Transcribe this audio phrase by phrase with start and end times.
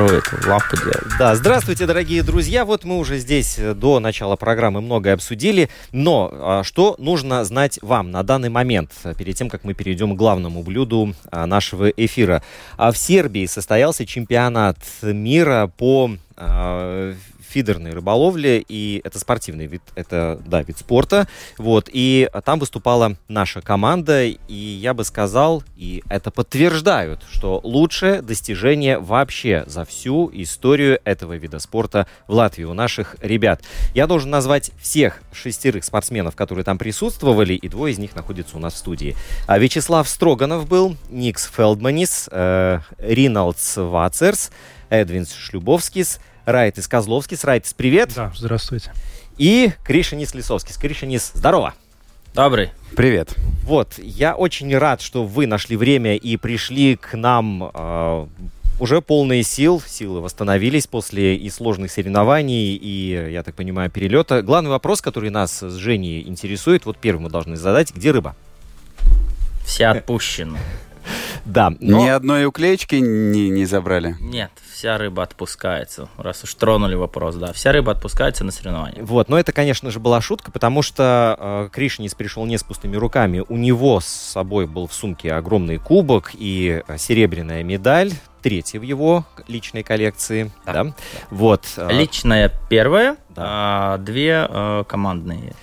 [0.00, 1.18] Эту лапу делать.
[1.18, 2.64] Да, здравствуйте, дорогие друзья.
[2.64, 5.68] Вот мы уже здесь э, до начала программы многое обсудили.
[5.92, 10.14] Но а, что нужно знать вам на данный момент, э, перед тем, как мы перейдем
[10.14, 12.42] к главному блюду а, нашего эфира?
[12.76, 16.10] А В Сербии состоялся чемпионат мира по
[17.52, 23.60] фидерной рыболовле, и это спортивный вид, это, да, вид спорта, вот, и там выступала наша
[23.60, 30.98] команда, и я бы сказал, и это подтверждают, что лучшее достижение вообще за всю историю
[31.04, 33.62] этого вида спорта в Латвии у наших ребят.
[33.94, 38.60] Я должен назвать всех шестерых спортсменов, которые там присутствовали, и двое из них находятся у
[38.60, 39.14] нас в студии.
[39.46, 44.50] А Вячеслав Строганов был, Никс Фелдманис, э, Риналдс Вацерс,
[44.88, 47.44] Эдвинс Шлюбовскис, Райтис Козловскис.
[47.44, 48.12] Райтис, привет!
[48.14, 48.92] Да, здравствуйте.
[49.38, 50.76] И Кришинис Лисовскис.
[50.76, 51.74] Кришинис, здорово!
[52.34, 52.70] Добрый.
[52.96, 53.34] Привет.
[53.64, 58.26] Вот, я очень рад, что вы нашли время и пришли к нам э,
[58.80, 59.82] уже полные сил.
[59.86, 64.42] Силы восстановились после и сложных соревнований, и, я так понимаю, перелета.
[64.42, 67.94] Главный вопрос, который нас с Женей интересует, вот первый мы должны задать.
[67.94, 68.34] Где рыба?
[69.64, 70.58] Все отпущены.
[71.44, 72.04] Да, но...
[72.04, 74.16] Ни одной уклеечки не, не забрали.
[74.20, 76.08] Нет, вся рыба отпускается.
[76.16, 77.52] Раз уж тронули вопрос, да.
[77.52, 79.02] Вся рыба отпускается на соревнования.
[79.02, 82.96] Вот, но это, конечно же, была шутка, потому что э, Кришнис пришел не с пустыми
[82.96, 83.44] руками.
[83.48, 88.12] У него с собой был в сумке огромный кубок и э, серебряная медаль,
[88.42, 90.50] третья в его личной коллекции.
[90.66, 90.84] Да.
[90.84, 90.94] Да.
[91.30, 91.64] Вот.
[91.76, 93.42] э, Личная первая, Да.
[93.44, 95.54] а две э, командные.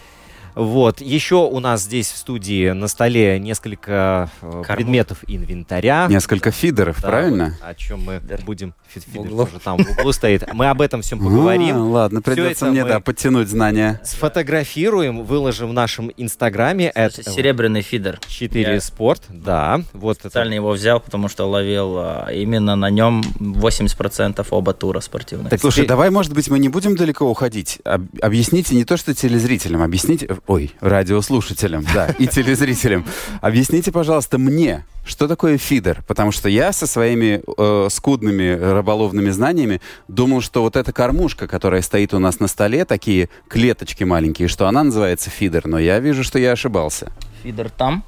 [0.60, 1.00] Вот.
[1.00, 4.74] Еще у нас здесь в студии на столе несколько э, Кормушка.
[4.74, 6.08] предметов инвентаря.
[6.10, 7.56] Несколько фидеров, Да, правильно?
[7.62, 8.42] вот о чем мы Фидер.
[8.46, 8.74] будем...
[8.90, 10.52] Фи- фидер тоже там в углу стоит.
[10.54, 11.76] Мы об этом всем поговорим.
[11.78, 14.02] А, ладно, придется это мне, да, подтянуть знания.
[14.04, 16.88] Сфотографируем, выложим в нашем инстаграме.
[16.94, 18.20] Это серебряный фидер.
[18.28, 19.82] 4 Я спорт, да.
[19.94, 25.00] Вот это Специально его взял, потому что ловил а, именно на нем 80% оба тура
[25.00, 25.50] спортивных.
[25.52, 27.80] Так, слушай, давай, может быть, мы не будем далеко уходить.
[27.86, 30.28] Об- объясните не то, что телезрителям, объясните...
[30.50, 33.06] Ой, радиослушателям, да, и телезрителям.
[33.40, 36.02] Объясните, пожалуйста, мне, что такое фидер?
[36.08, 41.84] Потому что я со своими э, скудными рыболовными знаниями думал, что вот эта кормушка, которая
[41.84, 45.68] стоит у нас на столе, такие клеточки маленькие, что она называется фидер.
[45.68, 47.12] Но я вижу, что я ошибался.
[47.44, 48.04] Фидер там,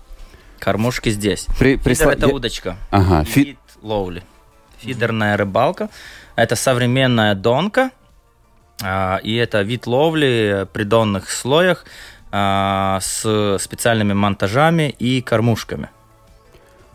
[0.58, 1.46] кормушки здесь.
[1.60, 2.76] При- Фидер присла- это я- удочка.
[2.90, 4.24] Ага, фи- Вид ловли.
[4.80, 5.90] Фидерная рыбалка.
[6.36, 7.92] Это современная донка.
[8.82, 11.86] а, И это вид ловли при донных слоях
[12.32, 15.90] с специальными монтажами и кормушками.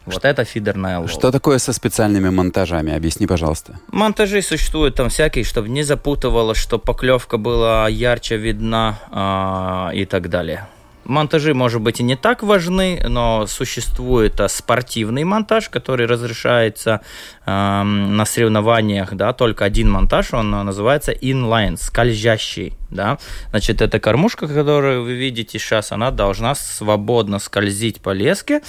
[0.06, 1.12] Вот это фидерная ловля.
[1.12, 2.94] Что такое со специальными монтажами?
[2.94, 3.80] Объясни, пожалуйста.
[3.90, 10.30] Монтажи существуют там всякие, чтобы не запутывалось, чтобы поклевка была ярче видна а, и так
[10.30, 10.68] далее.
[11.08, 17.00] Монтажи, может быть, и не так важны, но существует а, спортивный монтаж, который разрешается
[17.44, 23.18] ам, на соревнованиях, да, только один монтаж, он а, называется inline, скользящий, да.
[23.50, 28.62] Значит, эта кормушка, которую вы видите сейчас, она должна свободно скользить по леске.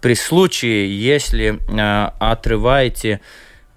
[0.00, 3.20] При случае, если а, отрываете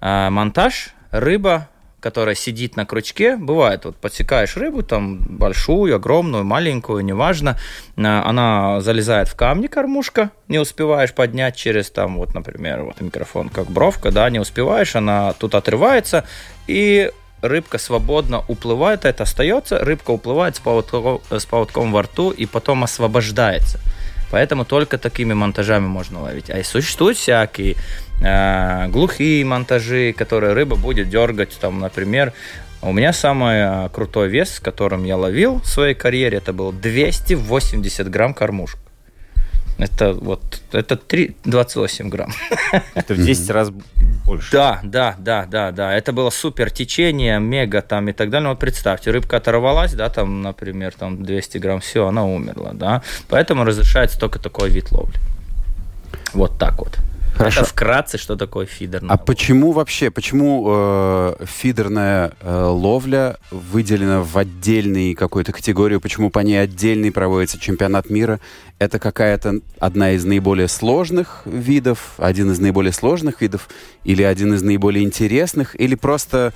[0.00, 1.68] а, монтаж, рыба,
[2.00, 7.58] которая сидит на крючке, бывает, вот подсекаешь рыбу, там большую, огромную, маленькую, неважно,
[7.96, 13.48] а, она залезает в камни, кормушка, не успеваешь поднять через там, вот, например, вот микрофон,
[13.48, 16.24] как бровка, да, не успеваешь, она тут отрывается,
[16.66, 17.10] и
[17.42, 22.84] рыбка свободно уплывает, это остается, рыбка уплывает с поводком, с поводком во рту и потом
[22.84, 23.78] освобождается.
[24.30, 26.50] Поэтому только такими монтажами можно ловить.
[26.50, 27.76] А и существуют всякие э,
[28.20, 31.56] глухие монтажи, которые рыба будет дергать.
[31.58, 32.32] Там, например,
[32.82, 36.72] у меня самый э, крутой вес, с которым я ловил в своей карьере, это был
[36.72, 38.78] 280 грамм кормушка.
[39.76, 42.32] Это вот, это 3, 28 грамм.
[42.94, 43.70] Это в 10 раз
[44.26, 44.52] больше.
[44.52, 45.94] Да, да, да, да, да.
[45.94, 48.48] Это было супер течение, мега там и так далее.
[48.48, 53.02] Вот представьте, рыбка оторвалась, да, там, например, там 200 грамм, все, она умерла, да.
[53.28, 55.16] Поэтому разрешается только такой вид ловли.
[56.34, 56.98] Вот так вот.
[57.40, 57.60] Хорошо.
[57.60, 59.02] Это вкратце, что такое фидер.
[59.08, 66.40] А почему вообще, почему э, фидерная э, ловля выделена в отдельную какую-то категорию, почему по
[66.40, 68.40] ней отдельный проводится чемпионат мира?
[68.78, 73.68] Это какая-то одна из наиболее сложных видов, один из наиболее сложных видов,
[74.04, 76.52] или один из наиболее интересных, или просто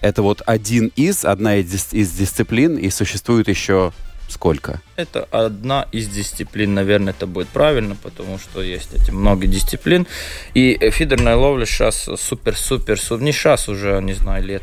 [0.00, 3.92] это вот один из, одна из, дис- из дисциплин, и существует еще
[4.28, 4.80] сколько?
[4.96, 10.06] Это одна из дисциплин, наверное, это будет правильно, потому что есть эти много дисциплин.
[10.54, 14.62] И фидерная ловля сейчас супер-супер, супер, не сейчас уже, не знаю, лет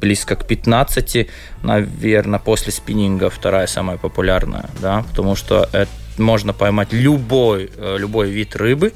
[0.00, 1.28] близко к 15,
[1.62, 8.30] наверное, после спиннинга вторая самая популярная, да, потому что это можно поймать любой, э, любой
[8.30, 8.92] вид рыбы.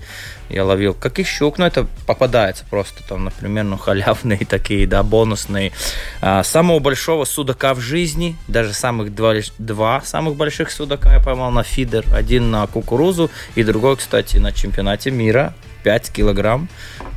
[0.48, 5.02] Я ловил как и щук, но это попадается просто там, например, ну, халявные такие, да,
[5.02, 5.72] бонусные.
[6.20, 11.50] А, самого большого судака в жизни, даже самых два, два самых больших судака я поймал
[11.50, 12.04] на фидер.
[12.14, 15.52] Один на кукурузу и другой, кстати, на чемпионате мира
[15.82, 16.68] 5 килограмм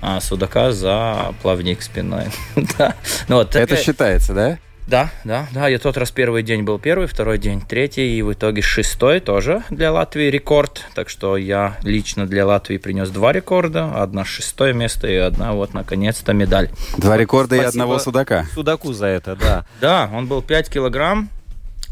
[0.01, 2.25] а, судака за плавник спиной.
[2.77, 2.95] да.
[3.27, 4.57] ну, вот, Это такая- считается, да?
[4.89, 5.67] Да, да, да.
[5.67, 9.63] Я тот раз первый день был первый, второй день третий, и в итоге шестой тоже
[9.69, 10.85] для Латвии рекорд.
[10.95, 14.01] Так что я лично для Латвии принес два рекорда.
[14.01, 16.69] Одна шестое место и одна вот наконец-то медаль.
[16.97, 18.45] Два рекорда и одного судака.
[18.53, 19.65] Судаку за это, да.
[19.79, 21.29] Да, он был 5 килограмм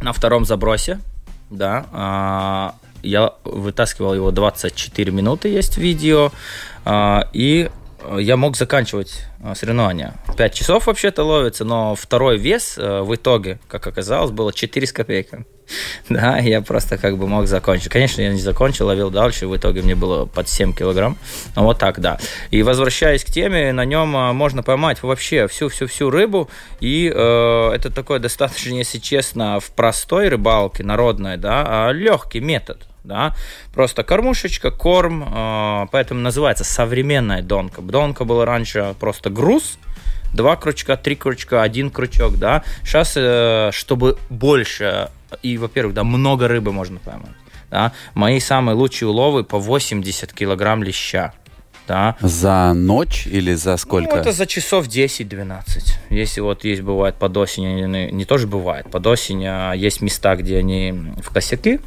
[0.02, 1.00] на втором забросе.
[1.50, 6.32] Да, а, я вытаскивал его 24 минуты, есть видео.
[6.84, 7.70] а, И
[8.19, 10.13] я мог заканчивать а, соревнования.
[10.38, 14.92] 5 часов вообще-то ловится, но второй вес э, в итоге, как оказалось, было 4 с
[14.92, 15.45] копейками.
[16.09, 17.89] Да, я просто как бы мог закончить.
[17.89, 21.18] Конечно, я не закончил, ловил дальше, в итоге мне было под 7 килограмм.
[21.56, 22.18] Ну, вот так, да.
[22.51, 26.50] И возвращаясь к теме, на нем а, можно поймать вообще всю-всю-всю рыбу,
[26.80, 32.88] и э, это такой достаточно, если честно, в простой рыбалке, народной, да, легкий метод.
[33.07, 33.33] Да,
[33.74, 37.81] просто кормушечка, корм, э, поэтому называется современная донка.
[37.81, 39.80] Донка была раньше просто груз,
[40.33, 42.63] два крючка, три крючка, один крючок, да.
[42.83, 45.09] Сейчас, э, чтобы больше
[45.42, 47.31] и, во-первых, да, много рыбы можно поймать.
[47.71, 47.94] Да.
[48.13, 51.33] Мои самые лучшие уловы по 80 килограмм леща.
[51.88, 52.18] Да.
[52.19, 54.15] За ночь или за сколько?
[54.15, 55.62] Ну, это за часов 10-12.
[56.09, 60.36] Если вот есть, бывает, под осень, они- не тоже бывает, под осень а, есть места,
[60.36, 60.94] где они
[61.24, 61.80] в косяки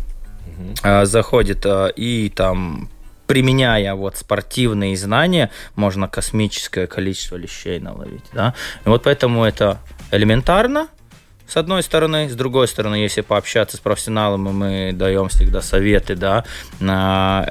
[0.82, 2.88] а, заходят, а, и там
[3.26, 8.54] применяя вот спортивные знания, можно космическое количество лещей наловить, да.
[8.84, 9.78] И вот поэтому это
[10.10, 10.88] элементарно,
[11.50, 16.14] с одной стороны, с другой стороны, если пообщаться с профессионалом, и мы даем всегда советы,
[16.14, 16.44] да,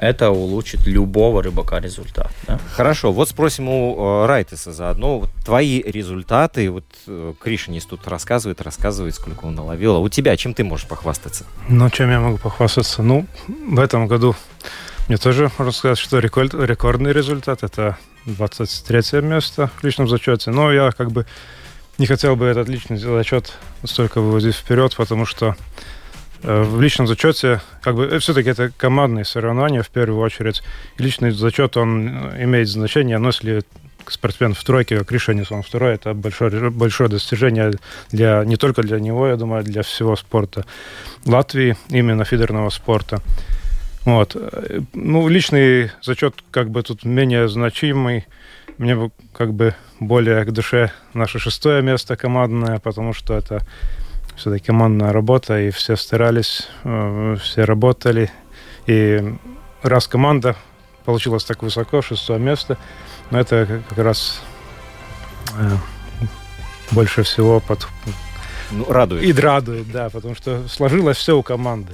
[0.00, 2.58] это улучшит любого рыбака результат, да.
[2.72, 5.18] Хорошо, вот спросим у э, Райтеса заодно.
[5.18, 9.96] Вот твои результаты, вот э, Кришинис тут рассказывает, рассказывает, сколько он наловил.
[9.96, 11.44] А у тебя чем ты можешь похвастаться?
[11.68, 13.02] Ну, чем я могу похвастаться?
[13.02, 14.34] Ну, в этом году
[15.08, 17.64] мне тоже можно сказать, что рекорд, рекордный результат.
[17.64, 20.50] Это 23 место в личном зачете.
[20.50, 21.26] Но я как бы
[22.00, 23.52] не хотел бы этот личный зачет
[23.84, 25.54] столько выводить вперед, потому что
[26.42, 30.62] э, в личном зачете, как бы, все-таки это командные соревнования в первую очередь.
[30.96, 33.64] И личный зачет, он э, имеет значение, но если
[34.08, 37.72] спортсмен в тройке, как Ришанис, он второй, это большое, большое достижение
[38.10, 40.64] для, не только для него, я думаю, для всего спорта
[41.26, 43.20] Латвии, именно фидерного спорта.
[44.06, 44.36] Вот.
[44.36, 48.24] Э, Ну, личный зачет как бы тут менее значимый.
[48.80, 53.60] Мне как бы более к душе наше шестое место командное, потому что это
[54.36, 58.30] все-таки командная работа, и все старались, э, все работали.
[58.86, 59.34] И
[59.82, 60.56] раз команда
[61.04, 62.78] получилась так высоко, шестое место,
[63.30, 64.40] но это как- как раз
[65.58, 65.76] э,
[66.90, 67.86] больше всего под,
[68.70, 69.22] Ну, радует.
[69.24, 71.92] и радует, да, потому что сложилось все у команды.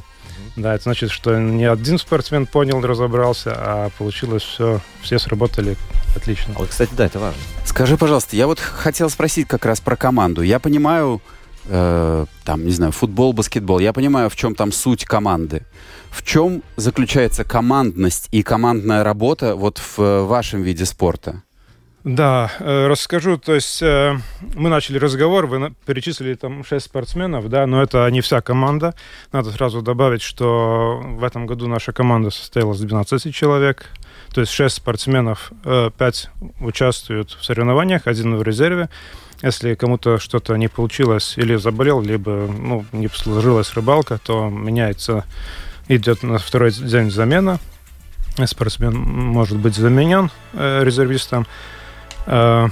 [0.57, 5.77] Да, это значит, что не один спортсмен понял, разобрался, а получилось все, все сработали
[6.15, 6.55] отлично.
[6.57, 7.41] А вот, кстати, да, это важно.
[7.65, 10.43] Скажи, пожалуйста, я вот хотел спросить как раз про команду.
[10.43, 11.21] Я понимаю,
[11.67, 15.63] э, там, не знаю, футбол, баскетбол, я понимаю, в чем там суть команды.
[16.11, 21.43] В чем заключается командность и командная работа вот в э, вашем виде спорта?
[22.07, 23.37] Да, э, расскажу.
[23.37, 24.17] То есть э,
[24.55, 28.95] мы начали разговор, вы перечислили там шесть спортсменов, да, но это не вся команда.
[29.33, 33.87] Надо сразу добавить, что в этом году наша команда состояла из 12 человек.
[34.33, 38.89] То есть шесть спортсменов, э, пять участвуют в соревнованиях, один в резерве.
[39.43, 45.25] Если кому-то что-то не получилось или заболел, либо ну, не сложилась рыбалка, то меняется
[45.89, 47.59] идет на второй день замена.
[48.45, 51.49] Спортсмен может быть заменен резервистом.
[52.27, 52.69] Э,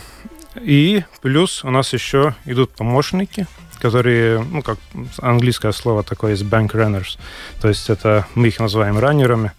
[0.60, 3.46] и плюс у нас еще идут помощники,
[3.80, 4.78] которые, ну, как
[5.20, 7.18] английское слово такое есть, bank runners.
[7.60, 9.52] То есть это мы их называем раннерами.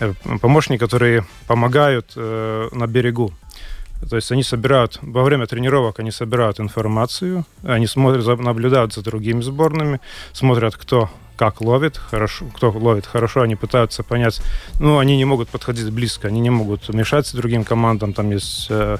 [0.00, 3.32] Э, помощники, которые помогают э, на берегу.
[4.08, 9.40] То есть они собирают, во время тренировок они собирают информацию, они смотрят, наблюдают за другими
[9.40, 10.00] сборными,
[10.32, 14.42] смотрят, кто как ловит, хорошо, кто ловит хорошо, они пытаются понять,
[14.80, 18.98] ну, они не могут подходить близко, они не могут мешать другим командам, там есть э,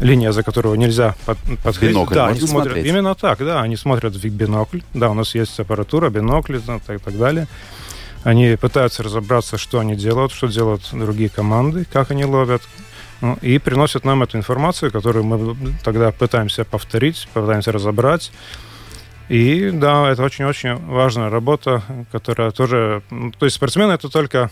[0.00, 1.90] линия, за которую нельзя под, подходить.
[1.90, 2.86] Бинокль да, они смотрят, смотреть?
[2.86, 7.00] именно так, да, они смотрят в бинокль, да, у нас есть аппаратура, бинокли, и так,
[7.00, 7.48] так далее.
[8.22, 12.62] Они пытаются разобраться, что они делают, что делают другие команды, как они ловят,
[13.20, 18.30] ну, и приносят нам эту информацию, которую мы тогда пытаемся повторить, пытаемся разобрать.
[19.28, 23.02] И да, это очень-очень важная работа, которая тоже...
[23.38, 24.50] То есть спортсмены это только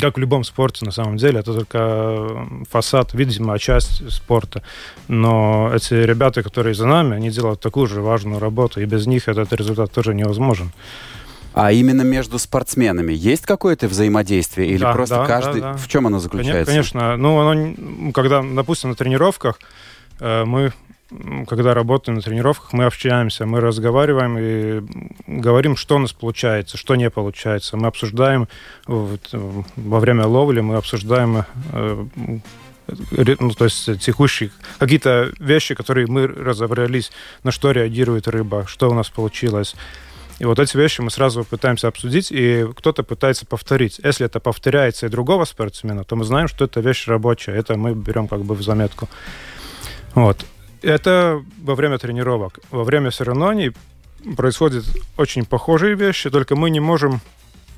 [0.00, 4.62] как в любом спорте, на самом деле, это только фасад, видимая часть спорта.
[5.08, 9.28] Но эти ребята, которые за нами, они делают такую же важную работу, и без них
[9.28, 10.72] этот результат тоже невозможен.
[11.54, 14.68] А именно между спортсменами есть какое-то взаимодействие?
[14.68, 15.62] Или Да, просто да, каждый...
[15.62, 15.78] да, да.
[15.78, 16.70] В чем оно заключается?
[16.70, 17.16] Конечно.
[17.16, 19.58] Ну, оно, когда, допустим, на тренировках
[20.20, 20.74] э, мы,
[21.46, 24.82] когда работаем на тренировках, мы общаемся, мы разговариваем и
[25.26, 27.76] говорим, что у нас получается, что не получается.
[27.76, 28.48] Мы обсуждаем
[28.86, 32.06] вот, э, во время ловли, мы обсуждаем э,
[33.38, 37.10] ну, то есть текущие какие-то вещи, которые мы разобрались,
[37.42, 39.74] на что реагирует рыба, что у нас получилось.
[40.38, 44.00] И вот эти вещи мы сразу пытаемся обсудить, и кто-то пытается повторить.
[44.04, 47.52] Если это повторяется и другого спортсмена, то мы знаем, что это вещь рабочая.
[47.52, 49.08] Это мы берем как бы в заметку.
[50.14, 50.44] Вот.
[50.82, 52.60] Это во время тренировок.
[52.70, 53.72] Во время соревнований
[54.36, 54.84] происходят
[55.16, 57.20] очень похожие вещи, только мы не можем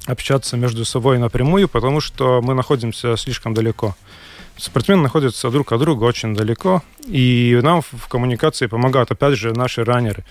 [0.07, 3.95] общаться между собой напрямую, потому что мы находимся слишком далеко.
[4.57, 9.85] Спортсмены находятся друг от друга очень далеко, и нам в коммуникации помогают, опять же, наши
[9.85, 10.25] раннеры.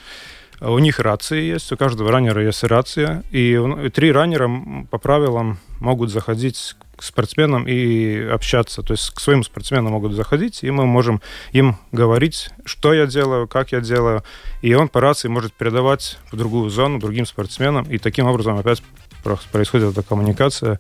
[0.60, 4.50] У них рации есть, у каждого раннера есть рация, и три раннера
[4.90, 8.82] по правилам могут заходить к спортсменам и общаться.
[8.82, 13.48] То есть к своим спортсменам могут заходить, и мы можем им говорить, что я делаю,
[13.48, 14.24] как я делаю,
[14.62, 18.82] и он по рации может передавать в другую зону другим спортсменам, и таким образом опять
[19.24, 20.80] про- происходит эта коммуникация,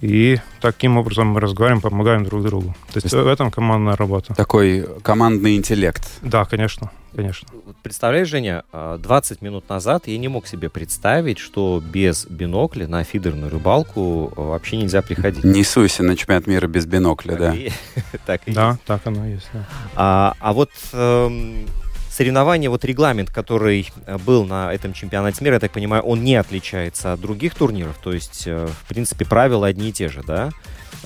[0.00, 2.74] и таким образом мы разговариваем, помогаем друг другу.
[2.92, 4.34] То есть есть- в этом командная работа.
[4.34, 6.06] Такой командный интеллект.
[6.22, 7.48] Да, конечно, конечно.
[7.82, 13.04] Представляешь, Женя, а, 20 минут назад я не мог себе представить, что без бинокля на
[13.04, 15.44] фидерную рыбалку а, вообще нельзя приходить.
[15.44, 17.54] Не суйся на чемпионат мира без бинокля, Так да.
[17.54, 17.70] и-
[18.26, 19.48] так и Да, так оно и есть.
[19.52, 19.64] да.
[19.94, 21.66] А, а вот эм,
[22.16, 26.34] соревнование, вот регламент, который э, был на этом чемпионате мира, я так понимаю, он не
[26.36, 27.96] отличается от других турниров.
[28.02, 30.50] То есть, э, в принципе, правила одни и те же, да?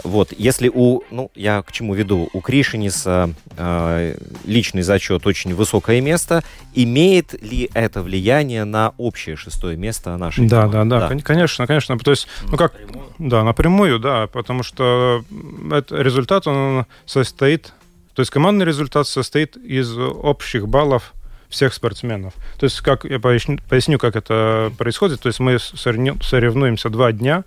[0.05, 6.00] Вот, если у, ну, я к чему веду, у Кришиниса э, личный зачет очень высокое
[6.00, 10.90] место, имеет ли это влияние на общее шестое место нашей Да, команды?
[10.90, 11.99] да, да, кон- конечно, конечно.
[11.99, 12.73] То есть, ну как,
[13.19, 17.73] да, напрямую, да, потому что м, это результат, он состоит,
[18.14, 21.14] то есть командный результат состоит из общих баллов
[21.49, 22.35] всех спортсменов.
[22.59, 25.21] То есть, как я поясню, поясню как это происходит.
[25.21, 27.45] То есть мы соревну- соревнуемся два дня,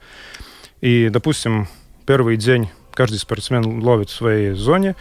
[0.82, 1.67] и, допустим,
[2.05, 4.96] первый день каждый спортсмен ловит в своей зоне,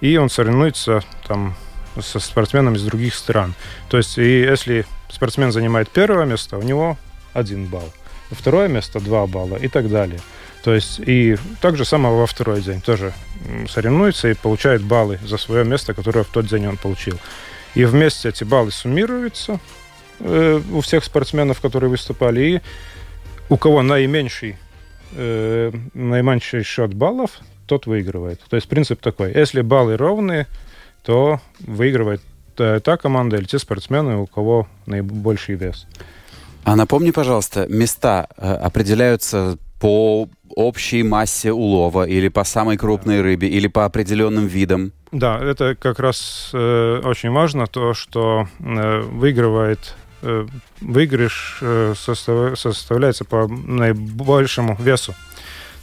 [0.00, 1.54] и он соревнуется там
[2.00, 3.54] со спортсменами из других стран.
[3.88, 6.98] То есть, и если спортсмен занимает первое место, у него
[7.32, 7.90] один балл.
[8.30, 10.20] Второе место два балла и так далее.
[10.66, 13.12] То есть и так же самое во второй день тоже
[13.68, 17.20] соревнуется и получает баллы за свое место, которое в тот день он получил.
[17.76, 19.60] И вместе эти баллы суммируются
[20.18, 22.60] э, у всех спортсменов, которые выступали, и
[23.48, 24.56] у кого наименьший,
[25.12, 28.40] э, наименьший счет баллов, тот выигрывает.
[28.48, 29.32] То есть принцип такой.
[29.34, 30.48] Если баллы ровные,
[31.04, 32.22] то выигрывает
[32.56, 35.86] та, та команда или те спортсмены, у кого наибольший вес.
[36.64, 43.48] А напомни, пожалуйста, места э, определяются по общей массе улова или по самой крупной рыбе
[43.48, 44.92] или по определенным видам?
[45.12, 50.46] Да, это как раз э, очень важно, то, что э, выигрывает э,
[50.80, 55.14] выигрыш э, состав- составляется по наибольшему весу.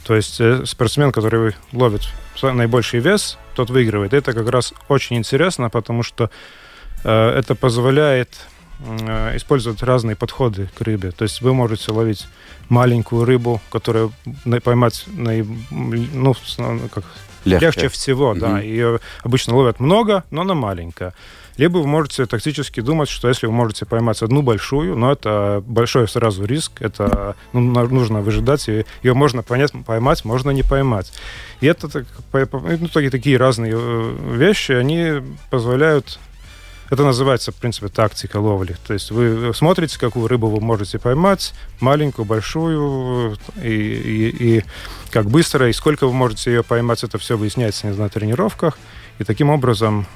[0.04, 2.02] То есть э, спортсмен, который ловит
[2.42, 4.12] наибольший вес, тот выигрывает.
[4.12, 6.30] Это как раз очень интересно, потому что
[7.04, 8.28] э, это позволяет
[8.80, 11.10] э, использовать разные подходы к рыбе.
[11.10, 12.26] То есть вы можете ловить
[12.68, 14.12] маленькую рыбу, которую
[14.62, 17.04] поймать наиб- ну, ну, как
[17.44, 17.66] Легче.
[17.66, 18.48] Легче всего, да.
[18.48, 18.60] Мгм.
[18.60, 21.12] Ее обычно ловят много, но она маленькая.
[21.56, 26.08] Либо вы можете тактически думать, что если вы можете поймать одну большую, но это большой
[26.08, 31.12] сразу риск, это ну, нужно выжидать, и ее можно понять, поймать, можно не поймать.
[31.60, 36.18] И это так- ну, такие, такие разные э, вещи, они позволяют
[36.90, 38.76] это называется, в принципе, тактика ловли.
[38.86, 44.64] То есть вы смотрите, какую рыбу вы можете поймать, маленькую, большую, и, и, и
[45.10, 48.78] как быстро, и сколько вы можете ее поймать, это все выясняется не на тренировках.
[49.18, 50.06] И таким образом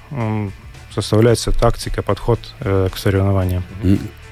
[0.93, 3.63] составляется тактика, подход э, к соревнованиям.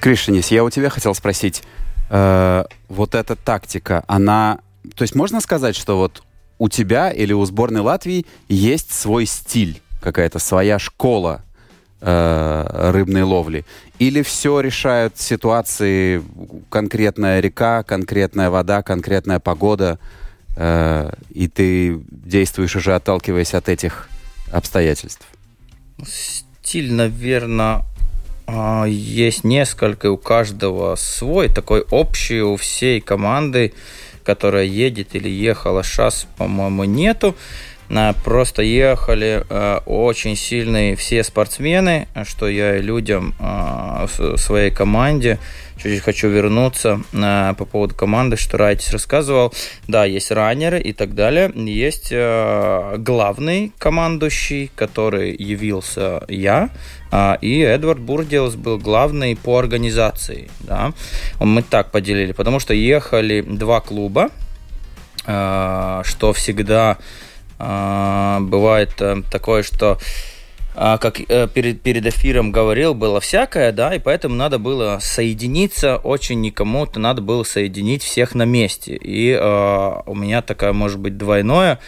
[0.00, 1.62] Кришинис, я у тебя хотел спросить,
[2.10, 4.58] э, вот эта тактика, она...
[4.96, 6.22] То есть можно сказать, что вот
[6.58, 11.42] у тебя или у сборной Латвии есть свой стиль, какая-то своя школа
[12.00, 13.64] э, рыбной ловли?
[13.98, 16.22] Или все решают ситуации,
[16.68, 19.98] конкретная река, конкретная вода, конкретная погода,
[20.56, 24.08] э, и ты действуешь уже отталкиваясь от этих
[24.52, 25.26] обстоятельств?
[26.04, 27.82] Стиль, наверное,
[28.86, 33.72] есть несколько, у каждого свой, такой общий у всей команды,
[34.24, 35.82] которая едет или ехала.
[35.82, 37.34] Сейчас, по-моему, нету.
[38.24, 45.38] Просто ехали э, очень сильные все спортсмены, что я и людям э, своей команде
[45.76, 49.54] чуть-чуть хочу вернуться э, по поводу команды, что Райтис рассказывал.
[49.86, 51.52] Да, есть раннеры и так далее.
[51.54, 56.70] Есть э, главный командующий, который явился я,
[57.40, 60.50] и Эдвард Бурделс был главный по организации.
[60.58, 60.92] Да.
[61.38, 64.30] Мы так поделили, потому что ехали два клуба,
[65.24, 66.98] э, что всегда а,
[67.58, 69.98] бывает э, такое, что
[70.78, 75.96] а, как э, перед, перед эфиром говорил, было всякое, да, и поэтому надо было соединиться
[75.96, 78.94] очень никому-то, надо было соединить всех на месте.
[78.94, 81.78] И э, у меня такая, может быть, двойное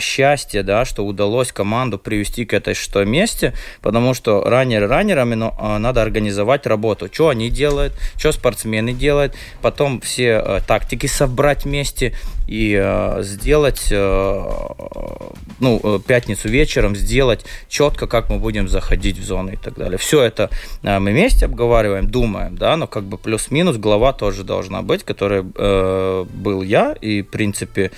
[0.00, 5.56] счастье, да, что удалось команду привести к этой шестой месте, потому что раннеры раннерами, но
[5.58, 7.08] э, надо организовать работу.
[7.12, 12.14] Что они делают, что спортсмены делают, потом все э, тактики собрать вместе
[12.46, 13.86] и э, сделать,
[15.60, 19.98] ну, пятницу вечером сделать четко, как мы будем заходить в зону и так далее.
[19.98, 20.50] Все это
[20.82, 26.24] мы вместе обговариваем, думаем, да, но как бы плюс-минус глава тоже должна быть, которая э,
[26.28, 27.92] был я, и, в принципе,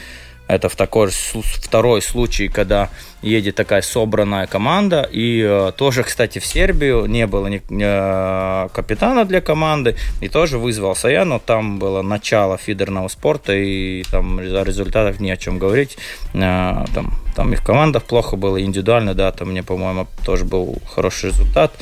[0.52, 0.76] это в
[1.10, 2.90] су- второй случай, когда
[3.22, 5.08] едет такая собранная команда.
[5.10, 9.96] И э, тоже, кстати, в Сербию не было ни, э, капитана для команды.
[10.20, 15.30] И тоже вызвался я, но там было начало фидерного спорта, и там о результатах не
[15.30, 15.96] о чем говорить.
[16.34, 20.76] Э, там, там и в командах плохо было, индивидуально, да, там мне, по-моему, тоже был
[20.94, 21.72] хороший результат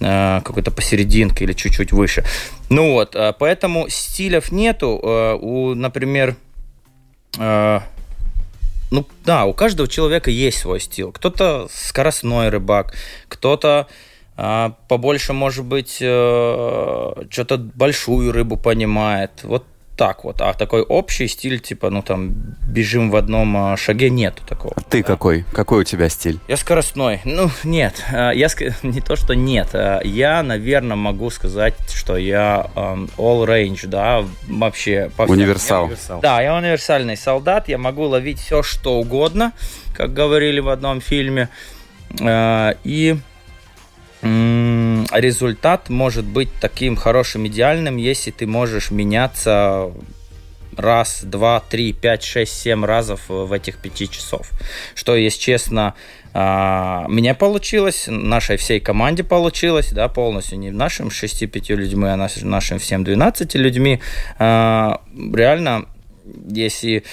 [0.00, 2.24] э, какой-то посерединке или чуть-чуть выше.
[2.70, 5.00] Ну вот, э, поэтому стилев нету.
[5.02, 6.36] Э, У, например,
[8.92, 11.10] ну да, у каждого человека есть свой стиль.
[11.12, 12.94] Кто-то скоростной рыбак,
[13.26, 13.88] кто-то
[14.36, 19.30] а, побольше, может быть, э, что-то большую рыбу понимает.
[19.44, 19.64] Вот
[19.96, 20.40] так вот.
[20.40, 22.32] А такой общий стиль, типа, ну там,
[22.66, 24.74] бежим в одном а, шаге, нету такого.
[24.88, 25.44] Ты какой?
[25.52, 26.40] Какой у тебя стиль?
[26.48, 27.20] Я скоростной.
[27.24, 28.02] Ну, нет.
[28.12, 29.68] а, Я ск- не то, что нет.
[29.74, 35.10] а, Я, наверное, могу сказать, что я all range, да, вообще.
[35.16, 35.36] по всем.
[35.36, 35.90] Универсал.
[36.22, 39.52] Да, я универсальный солдат, я могу ловить все, что угодно,
[39.94, 41.48] как говорили в одном фильме.
[42.20, 43.16] И
[44.22, 44.71] м,
[45.12, 49.90] результат может быть таким хорошим, идеальным, если ты можешь меняться
[50.76, 54.50] раз, два, три, пять, шесть, семь разов в этих пяти часов.
[54.94, 55.94] Что, если честно,
[56.32, 62.42] а, мне получилось, нашей всей команде получилось, да, полностью не нашим 6-5 людьми, а наш-
[62.42, 64.00] нашим всем 12 людьми.
[64.38, 65.86] А, Реально,
[66.48, 67.04] если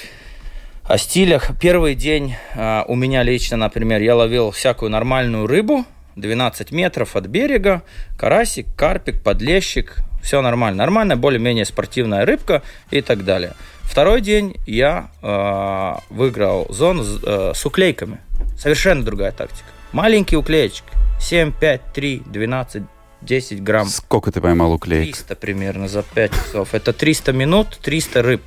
[0.85, 5.85] о стилях, первый день а, у меня лично, например, я ловил всякую нормальную рыбу,
[6.21, 7.83] 12 метров от берега,
[8.17, 10.77] карасик, карпик, подлещик, все нормально.
[10.77, 13.53] Нормальная, более-менее спортивная рыбка и так далее.
[13.83, 18.19] Второй день я э, выиграл зону с, э, с уклейками.
[18.57, 19.65] Совершенно другая тактика.
[19.91, 20.83] Маленький уклеечек.
[21.19, 22.83] 7, 5, 3, 12,
[23.21, 23.87] 10 грамм.
[23.87, 25.15] Сколько ты поймал уклеек?
[25.15, 26.73] 300 примерно за 5 часов.
[26.73, 28.41] Это 300 минут, 300 рыб.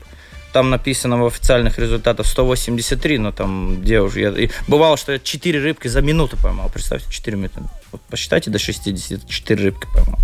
[0.52, 4.20] Там написано в официальных результатах 183, но там где уже...
[4.20, 4.30] Я...
[4.30, 6.70] и бывало, что я 4 рыбки за минуту поймал.
[6.72, 7.62] Представьте, 4 минуты.
[7.90, 10.18] Вот посчитайте до 60, 4 рыбки поймал.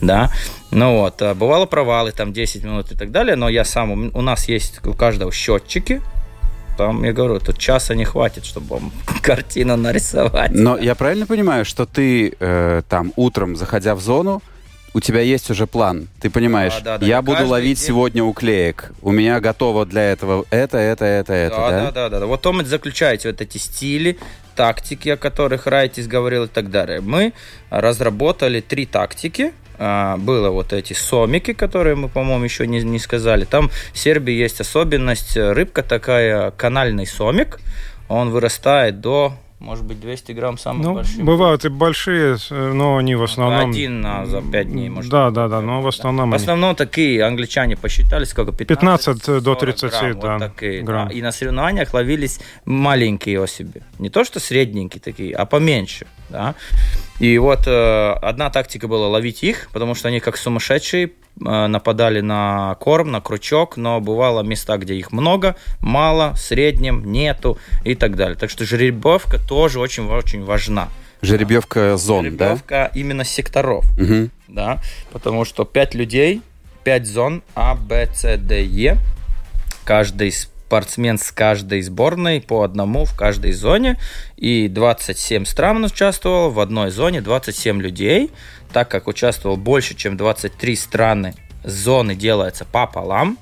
[0.00, 0.32] Да.
[0.70, 1.20] Ну вот.
[1.22, 4.10] а Бывало провалы, там 10 минут и так далее, но я сам...
[4.14, 6.00] У нас есть у каждого счетчики.
[6.78, 10.52] Там, я говорю, тут часа не хватит, чтобы вам картину нарисовать.
[10.52, 14.42] Но я правильно понимаю, что ты э, там утром, заходя в зону,
[14.98, 16.08] у тебя есть уже план.
[16.20, 17.06] Ты понимаешь, Да, да, да.
[17.06, 18.90] я И буду ловить день- сегодня уклеек.
[19.00, 22.08] У меня готово для этого это, это, это, это, да, да?
[22.10, 22.26] да, да.
[22.26, 24.18] Вот том и заключаете вот эти стили,
[24.56, 27.00] тактики, о которых Райтис говорил и так далее.
[27.00, 27.32] Мы
[27.70, 29.52] разработали три тактики.
[29.78, 33.44] А, Было вот эти сомики, которые мы, по-моему, еще не, не сказали.
[33.44, 37.60] Там в Сербии есть особенность, рыбка такая, канальный сомик.
[38.08, 41.22] Он вырастает до, может быть, 200 грамм самый Ну, большой.
[41.24, 43.70] бывают и большие, э, но они в основном...
[43.70, 45.10] Один на, за 5 дней, может.
[45.10, 46.40] Да, да, да, но в основном В они...
[46.42, 48.52] основном такие англичане посчитали, сколько?
[48.52, 51.08] 15 до 40 30, грамм, да, вот такие, грамм.
[51.08, 51.14] да.
[51.14, 53.82] И на соревнованиях ловились маленькие особи.
[53.98, 56.06] Не то, что средненькие такие, а поменьше.
[56.30, 56.54] Да?
[57.18, 61.06] И вот э, одна тактика была ловить их, потому что они как сумасшедшие
[61.44, 67.10] э, нападали на корм, на крючок, но бывало места, где их много, мало, в среднем,
[67.10, 68.36] нету и так далее.
[68.36, 70.88] Так что жеребьевка тоже очень-очень важна.
[71.20, 72.46] Жеребьевка зон, да?
[72.50, 74.30] Жеребьевка именно секторов Мгм.
[74.46, 76.40] да, потому что 5 людей,
[76.84, 78.96] 5 зон А, Б, С, Д, Е.
[79.84, 80.32] Каждый
[80.68, 83.98] спортсмен с каждой сборной по одному в каждой зоне.
[84.36, 88.30] И 27 стран участвовало в одной зоне, 27 людей.
[88.70, 93.38] Так как участвовал больше, чем 23 страны, зоны делаются пополам.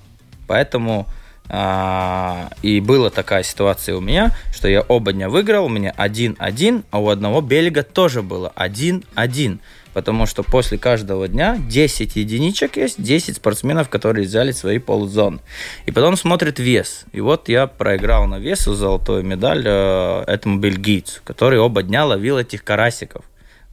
[0.47, 1.09] Поэтому
[1.49, 6.85] а, и была такая ситуация у меня, что я оба дня выиграл, у меня 1-1,
[6.93, 9.59] а у одного Бельга тоже было 1-1.
[9.97, 15.39] Потому что после каждого дня 10 единичек есть, 10 спортсменов, которые взяли свои ползоны.
[15.87, 17.07] И потом смотрит вес.
[17.13, 22.37] И вот я проиграл на весу золотую медаль э, этому бельгийцу, который оба дня ловил
[22.37, 23.25] этих карасиков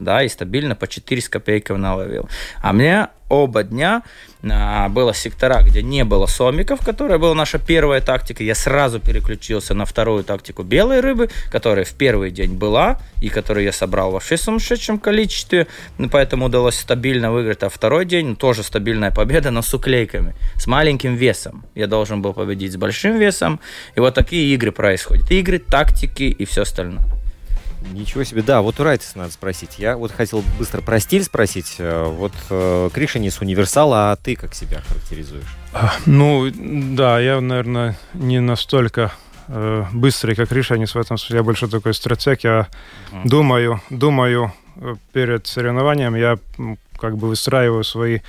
[0.03, 2.29] да, и стабильно по 4 с копейками наловил.
[2.61, 4.03] А мне оба дня
[4.43, 8.43] а, было сектора, где не было сомиков, которая была наша первая тактика.
[8.43, 13.63] Я сразу переключился на вторую тактику белой рыбы, которая в первый день была, и которую
[13.63, 17.63] я собрал вообще в сумасшедшем количестве, ну, поэтому удалось стабильно выиграть.
[17.63, 21.65] А второй день ну, тоже стабильная победа, но с уклейками, с маленьким весом.
[21.75, 23.59] Я должен был победить с большим весом.
[23.95, 25.31] И вот такие игры происходят.
[25.31, 27.22] Игры, тактики и все остальное.
[27.91, 29.77] Ничего себе, да, вот у Райтиса надо спросить.
[29.77, 31.75] Я вот хотел быстро про стиль спросить.
[31.79, 35.43] Э, Вот э, Кришинис универсал, а ты как себя характеризуешь?
[36.05, 36.49] Ну,
[36.95, 39.11] да, я, наверное, не настолько
[39.47, 41.37] э, быстрый, как Ришанис в этом смысле.
[41.37, 42.43] Я больше такой стратег.
[42.43, 42.67] Я
[43.11, 43.27] Мгм.
[43.29, 46.37] думаю, думаю э, перед соревнованием, я
[46.99, 48.19] как бы выстраиваю свои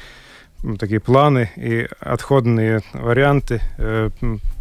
[0.79, 4.11] такие планы и отходные варианты э,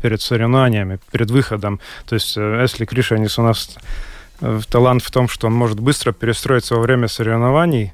[0.01, 1.79] перед соревнованиями, перед выходом.
[2.05, 3.77] То есть, э, если Кришанис у нас
[4.69, 7.93] талант в том, что он может быстро перестроиться во время соревнований,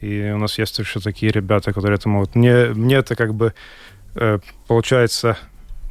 [0.00, 2.34] и у нас есть еще такие ребята, которые это могут.
[2.34, 3.52] Мне, мне это как бы
[4.14, 5.36] э, получается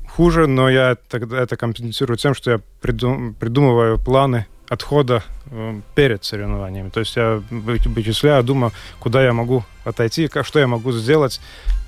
[0.07, 6.23] хуже, но я тогда это компенсирую тем, что я придум- придумываю планы отхода э, перед
[6.23, 6.89] соревнованиями.
[6.89, 11.41] То есть я вы- вычисляю, думаю, куда я могу отойти, как, что я могу сделать,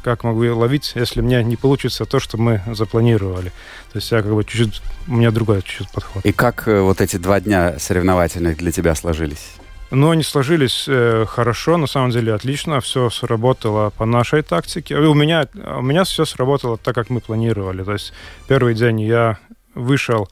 [0.04, 3.52] как могу ловить, если мне не получится то, что мы запланировали.
[3.94, 6.26] То есть я как бы чуть-чуть, у меня другой чуть-чуть подход.
[6.26, 9.52] И как э, вот эти два дня соревновательных для тебя сложились?
[9.92, 14.96] Но они сложились э, хорошо, на самом деле отлично, все сработало по нашей тактике.
[14.96, 17.84] У меня, у меня все сработало так, как мы планировали.
[17.84, 18.14] То есть
[18.48, 19.38] первый день я
[19.76, 20.30] вышел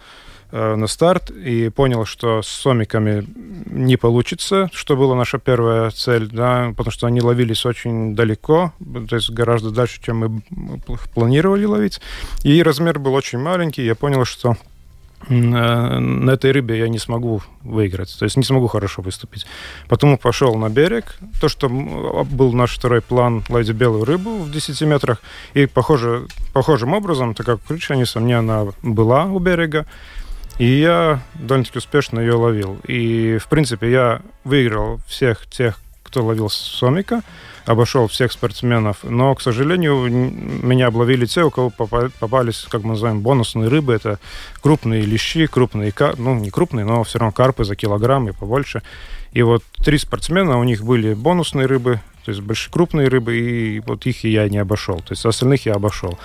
[0.51, 3.25] на старт и понял, что с сомиками
[3.65, 8.73] не получится, что была наша первая цель, да, потому что они ловились очень далеко,
[9.07, 10.79] то есть гораздо дальше, чем мы
[11.13, 12.01] планировали ловить.
[12.43, 14.57] И размер был очень маленький, я понял, что
[15.27, 19.45] э, на этой рыбе я не смогу выиграть, то есть не смогу хорошо выступить.
[19.87, 24.51] Потом пошел на берег, то, что м, был наш второй план ловить белую рыбу в
[24.51, 25.21] 10 метрах,
[25.53, 29.85] и похоже, похожим образом, так как крыша, несомненно, она была у берега,
[30.59, 32.77] и я довольно-таки успешно ее ловил.
[32.85, 37.21] И, в принципе, я выиграл всех тех, кто ловил сомика,
[37.65, 42.89] обошел всех спортсменов, но, к сожалению, меня обловили те, у кого попа- попались, как мы
[42.89, 43.93] называем, бонусные рыбы.
[43.93, 44.19] Это
[44.61, 48.81] крупные лещи, крупные, ну, не крупные, но все равно карпы за килограмм и побольше.
[49.31, 53.79] И вот три спортсмена, у них были бонусные рыбы, то есть большие крупные рыбы, и
[53.79, 54.97] вот их и я не обошел.
[54.97, 56.19] То есть остальных я обошел.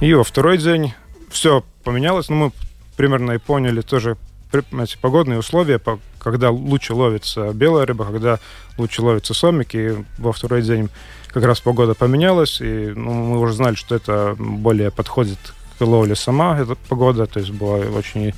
[0.00, 0.92] И во второй день
[1.30, 2.52] все поменялось, но мы
[2.96, 4.16] примерно и поняли тоже
[4.52, 5.80] эти погодные условия,
[6.20, 8.38] когда лучше ловится белая рыба, когда
[8.78, 10.90] лучше ловится сомик, и во второй день
[11.28, 15.38] как раз погода поменялась, и ну, мы уже знали, что это более подходит
[15.78, 18.32] к ловле сама, эта погода, то есть была очень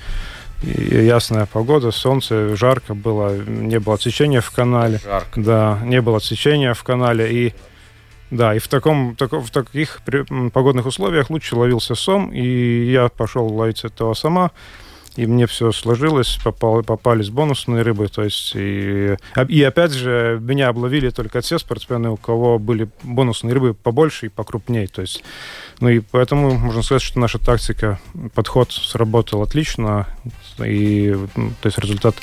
[0.62, 5.00] ясная погода, солнце, жарко было, не было течения в канале.
[5.04, 5.40] Жарко.
[5.40, 7.30] Да, не было течения в канале.
[7.30, 7.54] И
[8.30, 10.00] да, и в, таком, тако- в таких
[10.52, 14.50] погодных условиях лучше ловился сом, и я пошел ловить этого сама.
[15.16, 19.16] и мне все сложилось, попал, попались бонусные рыбы, то есть и,
[19.48, 24.28] и опять же меня обловили только те спортсмены, у кого были бонусные рыбы побольше и
[24.28, 25.24] покрупнее, то есть
[25.80, 27.98] ну и поэтому можно сказать, что наша тактика,
[28.34, 30.06] подход сработал отлично,
[30.62, 32.16] и то есть результат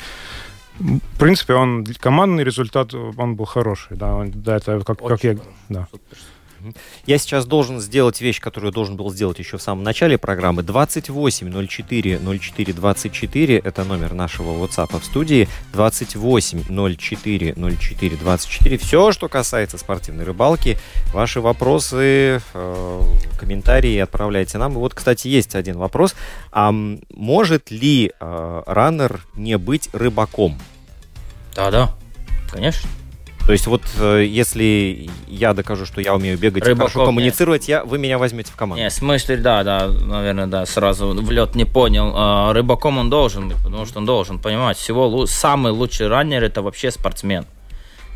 [0.78, 5.36] в принципе, он командный результат, он был хороший, да, да это как, как я,
[5.68, 5.86] да.
[7.06, 10.62] Я сейчас должен сделать вещь, которую должен был сделать еще в самом начале программы.
[10.62, 15.48] 28 04 04 24 это номер нашего WhatsApp в студии.
[15.72, 18.78] 28 04 04 24.
[18.78, 20.78] Все, что касается спортивной рыбалки,
[21.12, 23.00] ваши вопросы, э,
[23.38, 24.72] комментарии отправляйте нам.
[24.72, 26.14] И вот, кстати, есть один вопрос.
[26.52, 30.58] А может ли э, раннер не быть рыбаком?
[31.54, 31.94] Да-да,
[32.50, 32.88] конечно.
[33.46, 37.68] То есть вот э, если я докажу, что я умею бегать Рыбаков, и хорошо коммуницировать,
[37.68, 38.82] я, вы меня возьмете в команду.
[38.82, 42.12] Нет, в смысле, да, да, наверное, да, сразу в лед не понял.
[42.14, 46.62] А, рыбаком он должен быть, потому что он должен понимать, всего самый лучший раннер это
[46.62, 47.44] вообще спортсмен.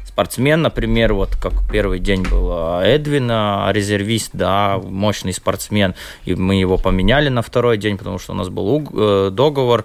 [0.06, 6.34] Спортсмен, например, вот как первый день был а, Эдвин, а, резервист, да, мощный спортсмен, и
[6.34, 9.84] мы его поменяли на второй день, потому что у нас был э, договор,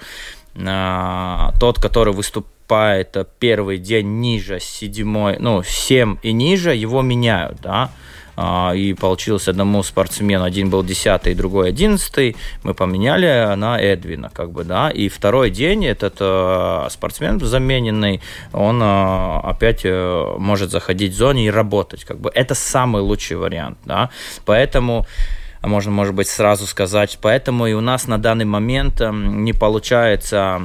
[0.56, 7.92] тот, который выступ, поступает первый день ниже седьмой, ну, 7 и ниже, его меняют, да,
[8.36, 14.52] а, и получилось одному спортсмену, один был 10 другой 11 мы поменяли на Эдвина, как
[14.52, 18.22] бы, да, и второй день этот э, спортсмен замененный,
[18.54, 23.38] он э, опять э, может заходить в зоне и работать, как бы, это самый лучший
[23.38, 24.10] вариант, да,
[24.46, 25.06] поэтому
[25.68, 27.18] можно, может быть, сразу сказать.
[27.22, 30.62] Поэтому и у нас на данный момент не получается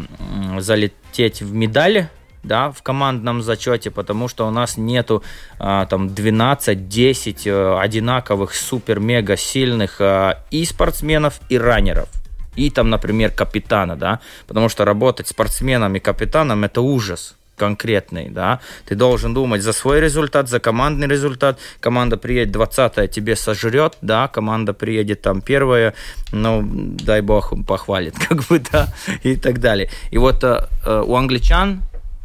[0.59, 2.11] залететь в медали,
[2.43, 5.23] да, в командном зачете, потому что у нас нету
[5.59, 12.09] а, там 12-10 э, одинаковых супер-мега сильных а, и спортсменов, и раннеров.
[12.57, 18.61] И там, например, капитана, да, потому что работать спортсменом и капитаном это ужас конкретный, да,
[18.87, 24.29] ты должен думать за свой результат, за командный результат, команда приедет 20 тебе сожрет, да,
[24.29, 25.95] команда приедет там первая,
[26.33, 28.89] ну, дай бог похвалит, как бы, да,
[29.23, 29.91] и так далее.
[30.11, 31.83] И вот э, э, у англичан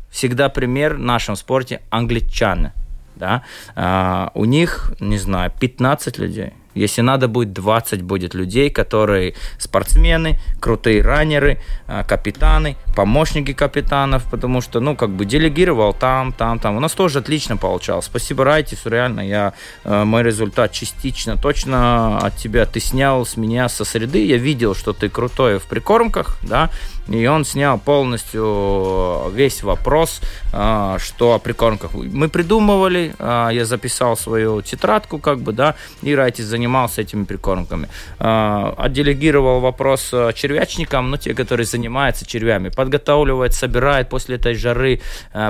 [0.10, 2.72] всегда пример в нашем спорте англичаны,
[3.16, 3.44] да,
[3.76, 10.40] э, у них, не знаю, 15 людей, если надо будет, 20 будет людей, которые спортсмены,
[10.60, 16.78] крутые раннеры, а, капитаны, помощники капитанов, потому что, ну, как бы делегировал там, там, там.
[16.78, 18.06] У нас тоже отлично получалось.
[18.06, 22.66] Спасибо, Райтису, реально, я, э, мой результат частично точно от тебя.
[22.66, 26.70] Ты снял с меня со среды, я видел, что ты крутой в прикормках, да,
[27.08, 30.22] и он снял полностью весь вопрос,
[30.54, 31.94] а, что о прикормках.
[31.94, 36.63] Мы придумывали, а, я записал свою тетрадку, как бы, да, и Райтис занимался
[36.98, 37.90] этими прикормками.
[38.20, 45.02] А, отделегировал вопрос червячникам, ну, те, которые занимаются червями, подготавливает, собирает после этой жары,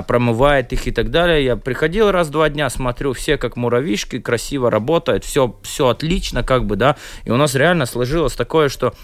[0.06, 1.44] промывает их и так далее.
[1.44, 6.76] Я приходил раз-два дня, смотрю, все как муравьишки, красиво работают, все, все отлично, как бы,
[6.76, 8.94] да, и у нас реально сложилось такое, что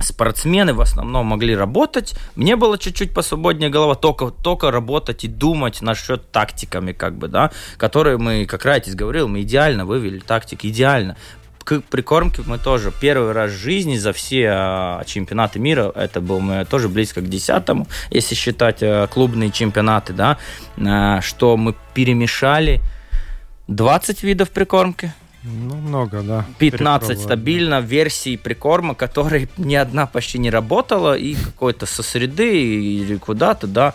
[0.00, 2.14] спортсмены в основном могли работать.
[2.34, 7.52] Мне было чуть-чуть посвободнее голова, только, только работать и думать насчет тактиками, как бы, да,
[7.76, 11.16] которые мы, как Райтис говорил, мы идеально вывели тактик, идеально.
[11.64, 16.40] К прикормке мы тоже первый раз в жизни за все а, чемпионаты мира, это был
[16.40, 20.38] мы тоже близко к десятому, если считать а, клубные чемпионаты, да,
[20.76, 22.80] а, что мы перемешали
[23.68, 25.12] 20 видов прикормки,
[25.44, 26.46] ну, много, да.
[26.58, 33.16] 15 стабильно версий прикорма, которые ни одна почти не работала, и какой-то со среды или
[33.16, 33.94] куда-то, да,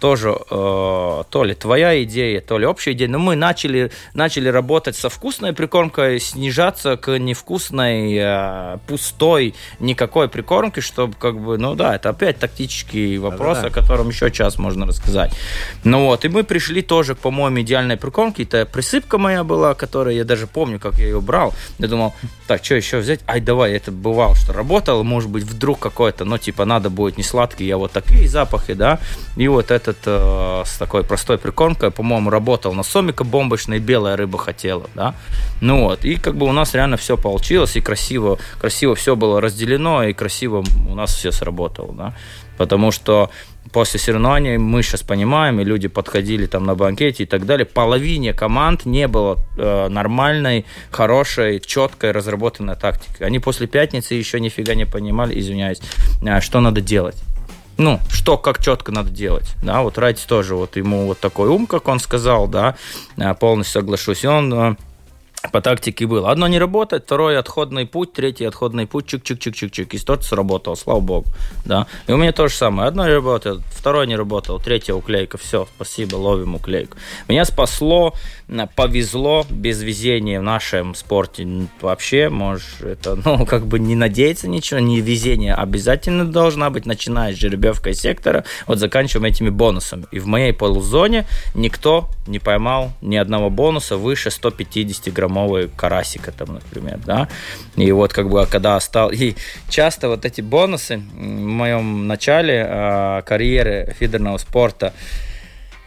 [0.00, 3.08] тоже э, то ли твоя идея, то ли общая идея.
[3.08, 10.80] Но мы начали, начали работать со вкусной прикормкой, снижаться к невкусной, э, пустой, никакой прикормке,
[10.80, 13.68] чтобы как бы, ну да, это опять тактический вопрос, Да-да-да.
[13.68, 15.32] о котором еще час можно рассказать.
[15.84, 18.44] Ну вот, и мы пришли тоже по-моему, идеальной прикормке.
[18.44, 21.52] Это присыпка моя была, которая, я даже помню, как я ее брал.
[21.78, 22.14] Я думал,
[22.46, 23.20] так, что еще взять?
[23.26, 27.24] Ай, давай, это бывало, что работало, может быть, вдруг какое-то, ну, типа, надо будет не
[27.24, 29.00] сладкий, я вот такие запахи, да,
[29.36, 34.16] и вот это этот э, с такой простой прикормкой, по-моему, работал на сомика бомбочной, белая
[34.16, 35.14] рыба хотела, да.
[35.60, 39.40] Ну вот, и как бы у нас реально все получилось, и красиво, красиво все было
[39.40, 42.14] разделено, и красиво у нас все сработало, да.
[42.56, 43.30] Потому что
[43.72, 48.32] после соревнований мы сейчас понимаем, и люди подходили там на банкете и так далее, половине
[48.32, 53.22] команд не было э, нормальной, хорошей, четкой, разработанной тактики.
[53.22, 55.80] Они после пятницы еще нифига не понимали, извиняюсь,
[56.22, 57.16] э, что надо делать
[57.78, 61.66] ну, что, как четко надо делать, да, вот Райтис тоже, вот ему вот такой ум,
[61.66, 62.76] как он сказал, да,
[63.16, 64.76] э, полностью соглашусь, он э,
[65.52, 66.30] по тактике было.
[66.30, 69.88] Одно не работает, второй отходный путь, третий отходный путь, чик-чик-чик-чик-чик.
[69.90, 71.26] И тот сработал, слава богу.
[71.64, 71.86] Да.
[72.06, 72.88] И у меня то же самое.
[72.88, 75.38] Одно не работает, второй не работал, третья уклейка.
[75.38, 76.96] Все, спасибо, ловим уклейку.
[77.28, 78.14] Меня спасло,
[78.74, 81.46] повезло, без везения в нашем спорте
[81.80, 87.34] вообще, можешь это, ну, как бы не надеяться ничего, не везение обязательно должна быть, начиная
[87.34, 90.06] с жеребьевкой сектора, вот заканчиваем этими бонусами.
[90.12, 96.54] И в моей полузоне никто не поймал ни одного бонуса выше 150 граммовой карасика там,
[96.54, 97.28] например, да.
[97.76, 99.10] И вот как бы когда стал...
[99.10, 99.34] И
[99.68, 104.92] часто вот эти бонусы в моем начале э, карьеры фидерного спорта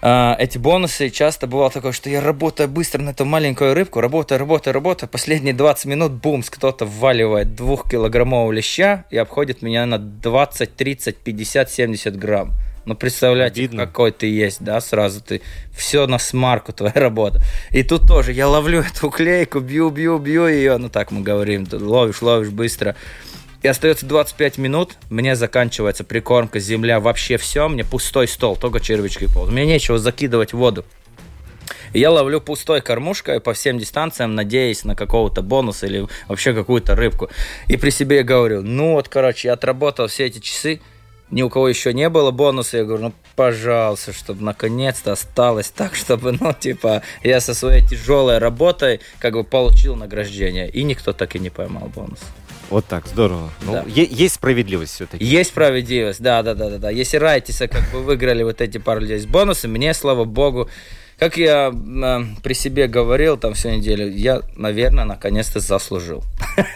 [0.02, 4.74] эти бонусы часто бывало такое, что я работаю быстро на эту маленькую рыбку, работаю, работаю,
[4.74, 11.18] работаю, последние 20 минут, бумс, кто-то вваливает двухкилограммового леща и обходит меня на 20, 30,
[11.18, 12.54] 50, 70 грамм.
[12.86, 13.86] Ну, представляете, Обидно.
[13.86, 15.42] какой ты есть, да, сразу ты,
[15.76, 17.42] все на смарку твоя работа.
[17.72, 21.68] И тут тоже я ловлю эту клейку, бью, бью, бью ее, ну, так мы говорим,
[21.72, 22.96] ловишь, ловишь быстро.
[23.62, 29.28] И остается 25 минут, мне заканчивается прикормка, земля, вообще все, мне пустой стол, только червячки
[29.28, 29.48] пол.
[29.48, 30.86] Мне нечего закидывать в воду.
[31.94, 37.30] Я ловлю пустой кормушкой по всем дистанциям, надеясь на какого-то бонуса или вообще какую-то рыбку.
[37.68, 40.82] И при себе я говорю, ну вот, короче, я отработал все эти часы,
[41.32, 45.96] ни у кого еще не было бонуса, я говорю, ну, пожалуйста, чтобы наконец-то осталось так,
[45.96, 50.70] чтобы, ну, типа, я со своей тяжелой работой как бы получил награждение.
[50.70, 52.20] И никто так и не поймал бонус.
[52.70, 53.50] Вот так, здорово.
[53.64, 53.84] Ну, Да.
[53.88, 55.24] есть справедливость все-таки.
[55.24, 56.90] Есть справедливость, да, да, да, да, да.
[56.90, 60.70] Если Райтиса как бы выиграли вот эти пару людей с бонусами, мне, слава богу,
[61.20, 66.24] как я э, при себе говорил там всю неделю, я, наверное, наконец-то заслужил.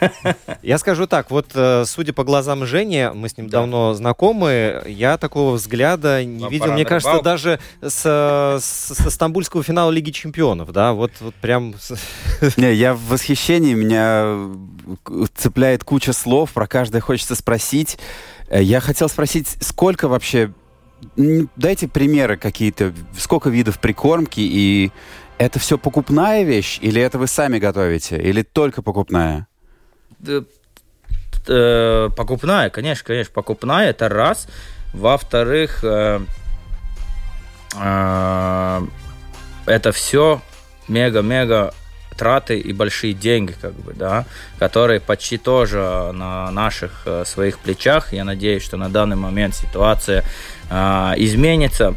[0.61, 3.59] Я скажу так, вот э, судя по глазам Жени, мы с ним Да.
[3.59, 7.23] давно знакомы, я такого взгляда не Вам видел, мне кажется, рыбалку.
[7.25, 11.75] даже с, с- со стамбульского финала Лиги Чемпионов, да, вот, вот прям...
[12.57, 17.97] Не, я в восхищении, меня э, цепляет куча слов, про каждое хочется спросить.
[18.49, 20.51] Э, Я хотел спросить, сколько вообще...
[21.55, 24.91] Дайте примеры какие-то, сколько видов прикормки, и
[25.37, 29.47] это все покупная вещь, или это вы сами готовите, или только покупная?
[31.47, 34.47] Э, покупная, конечно, конечно, покупная, это раз.
[34.93, 36.21] Во-вторых, э,
[37.77, 38.81] э,
[39.65, 40.41] это все
[40.87, 41.73] мега-мега
[42.17, 44.25] траты и большие деньги, как бы, да,
[44.59, 48.13] которые почти тоже на наших своих плечах.
[48.13, 50.23] Я надеюсь, что на данный момент ситуация
[51.17, 51.95] изменится.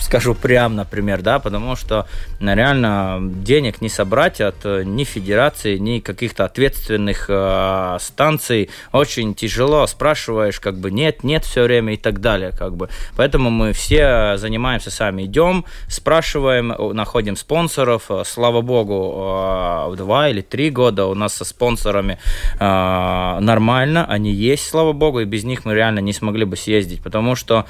[0.00, 2.06] Скажу прям, например, да, потому что
[2.40, 8.70] реально денег не собрать от э, ни федерации, ни каких-то ответственных э, станций.
[8.92, 9.86] Очень тяжело.
[9.86, 12.88] Спрашиваешь, как бы нет, нет все время и так далее, как бы.
[13.16, 18.04] Поэтому мы все занимаемся сами, идем, спрашиваем, находим спонсоров.
[18.08, 22.18] Э, Слава богу, э, два или три года у нас со спонсорами
[22.58, 27.02] э, нормально, они есть, слава богу, и без них мы реально не смогли бы съездить,
[27.02, 27.66] потому что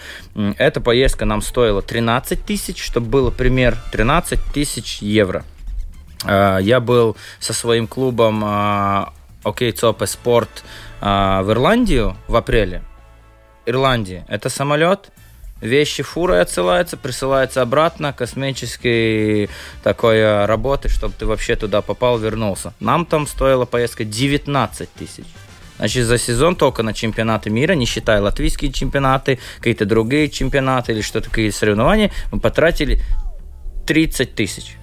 [0.58, 5.44] эта поездка нам стоила 13 тысяч, чтобы было пример, 13 тысяч евро.
[6.24, 9.07] Э, Я был со своим клубом э,
[9.44, 10.64] Окей Цопе Спорт
[11.00, 12.83] э, в Ирландию в апреле.
[13.66, 14.24] Ирландии.
[14.28, 15.11] Это самолет,
[15.61, 19.50] вещи фурой отсылаются, присылаются обратно, космической
[19.83, 22.72] такой работы, чтобы ты вообще туда попал, вернулся.
[22.81, 25.26] Нам там стоила поездка 19 тысяч.
[25.78, 31.00] Значит, за сезон только на чемпионаты мира, не считая латвийские чемпионаты, какие-то другие чемпионаты или
[31.00, 33.00] что-то, какие соревнования, мы потратили
[33.86, 34.76] 30 тысяч.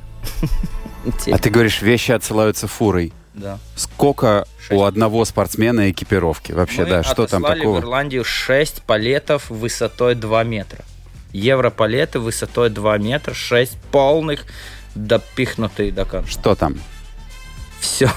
[1.32, 3.14] А ты говоришь, вещи отсылаются фурой.
[3.36, 3.60] Да.
[3.76, 4.72] Сколько Шесть.
[4.72, 6.54] у одного спортсмена экипировки?
[6.54, 7.80] Вообще, Мы да, что там отослали в такого?
[7.80, 10.86] Ирландию 6 палетов высотой 2 метра.
[11.34, 14.46] Европалеты высотой 2 метра, 6 полных,
[14.96, 16.30] допихнутые до конца.
[16.30, 16.80] Что там?
[17.82, 18.10] Все.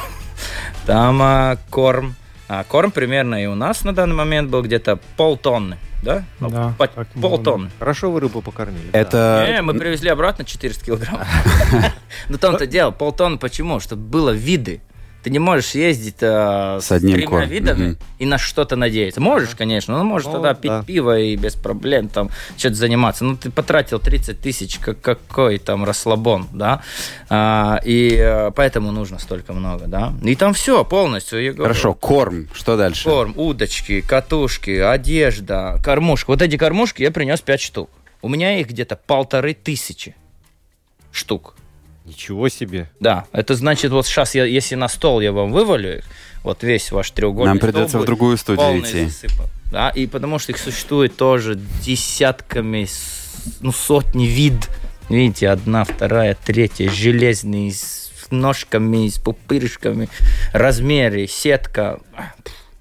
[0.87, 2.15] Там а, корм.
[2.49, 5.77] А, корм примерно и у нас на данный момент был где-то полтонны.
[6.03, 6.25] Да?
[6.41, 6.89] Ну, Да, по-
[7.21, 7.71] полтонны.
[7.79, 8.89] Хорошо вы рыбу покормили.
[8.93, 8.99] да.
[8.99, 9.47] Это...
[9.51, 11.21] Не, мы привезли обратно 400 килограмм.
[12.29, 13.81] Ну там-то дело, полтонны почему?
[13.81, 14.81] Чтобы было виды.
[15.23, 17.99] Ты не можешь ездить э, С одним тремя кормом, видами мгм.
[18.19, 19.21] и на что-то надеяться.
[19.21, 20.83] Можешь, конечно, но можешь Ну, тогда пить да.
[20.83, 23.25] пиво и без проблем там что-то заниматься.
[23.25, 26.83] Ну, ты потратил 30 тысяч, как, какой там расслабон, да?
[27.29, 30.15] А, и э, поэтому нужно столько много, да?
[30.23, 31.43] И там все полностью.
[31.43, 31.65] я говорю.
[31.65, 32.49] Хорошо, корм.
[32.55, 33.05] Что дальше?
[33.05, 36.31] Корм, удочки, катушки, одежда, кормушка.
[36.31, 37.91] Вот эти кормушки я принес 5 штук.
[38.23, 40.15] У меня их где-то полторы тысячи
[41.11, 41.55] штук.
[42.09, 42.91] Ничего себе.
[43.01, 46.05] Да, это значит, вот сейчас, я, если на стол я вам вывалю их,
[46.43, 47.47] вот весь ваш треугольник.
[47.49, 49.09] Нам придется в другую студию идти.
[49.71, 52.89] Да, и потому что их существует тоже десятками,
[53.61, 54.71] ну, сотни вид.
[55.11, 60.09] Видите, одна, вторая, третья, железный, с- ножками, с пупырышками,
[60.55, 62.01] размеры, сетка.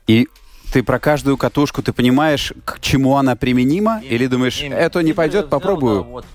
[0.07, 0.27] И
[0.71, 4.01] ты про каждую катушку, ты понимаешь, к чему она применима?
[4.09, 4.75] Или думаешь, Именно.
[4.75, 6.03] это не пойдет, попробую?
[6.03, 6.25] да, вот.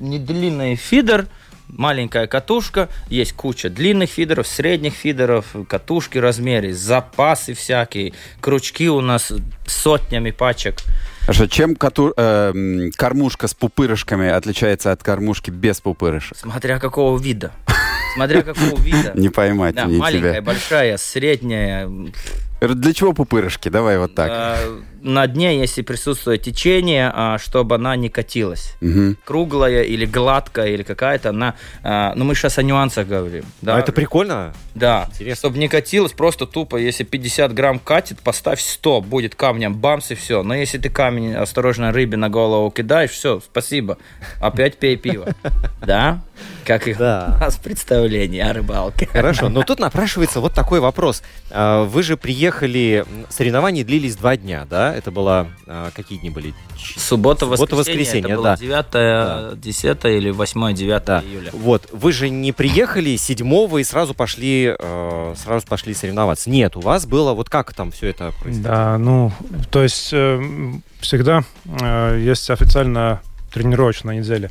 [0.00, 1.26] Недлинный фидер,
[1.72, 9.32] маленькая катушка, есть куча длинных фидеров, средних фидеров, катушки размеры, запасы всякие, крючки у нас
[9.66, 10.76] сотнями пачек.
[11.22, 16.36] Хорошо, чем кату- э, кормушка с пупырышками отличается от кормушки без пупырышек?
[16.36, 17.52] Смотря какого вида.
[18.14, 19.12] Смотря какого вида.
[19.14, 21.88] Не поймать Да, маленькая, большая, средняя.
[22.68, 23.68] Для чего пупырышки?
[23.68, 24.30] Давай вот так.
[24.30, 28.74] Э, На дне, если присутствует течение, а, чтобы она не катилась.
[28.80, 29.16] Мгм.
[29.24, 31.54] Круглая или гладкая, или какая-то она...
[31.82, 33.44] а, Ну, мы сейчас о нюансах говорим.
[33.62, 34.52] Да, А это прикольно.
[34.76, 35.34] Да, Интересно.
[35.40, 40.14] чтобы не катилось, просто тупо, если 50 грамм катит, поставь 100, будет камнем, бамс и
[40.14, 40.42] все.
[40.44, 43.98] Но если ты камень осторожно рыбе на голову кидаешь, все, спасибо,
[44.40, 45.26] опять пей пиво.
[45.84, 46.20] Да?
[46.64, 47.34] Как и Да.
[47.36, 49.06] у нас представление о рыбалке.
[49.06, 51.22] Хорошо, но тут напрашивается вот такой вопрос.
[51.50, 54.94] А, Вы же приехали, м, соревнования длились два дня, да?
[54.94, 56.52] Это было, а, какие дни были?
[56.96, 59.36] Суббота, Суббота, воскресенье, воскресенье, это да.
[59.42, 61.20] было 9, 10 или 8, 9 Да.
[61.22, 61.50] июля.
[61.52, 66.50] Вот, вы же не приехали седьмого и сразу пошли, э, сразу пошли соревноваться.
[66.50, 68.62] Нет, у вас было, вот как там все это происходило?
[68.74, 69.32] Да, ну,
[69.70, 70.42] то есть э,
[71.00, 73.22] всегда э, есть официальная
[73.52, 74.50] тренировочная неделя.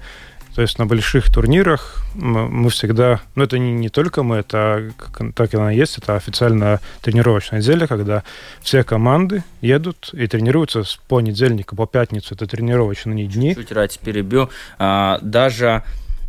[0.56, 4.92] То есть на больших турнирах мы всегда, ну это не, не только мы, это
[5.34, 8.24] так и она есть, это официальная тренировочная неделя, когда
[8.62, 13.56] все команды едут и тренируются с понедельника по пятницу, это тренировочные дни.
[13.56, 14.50] Чуть ради перебью.
[14.78, 15.84] А, Даже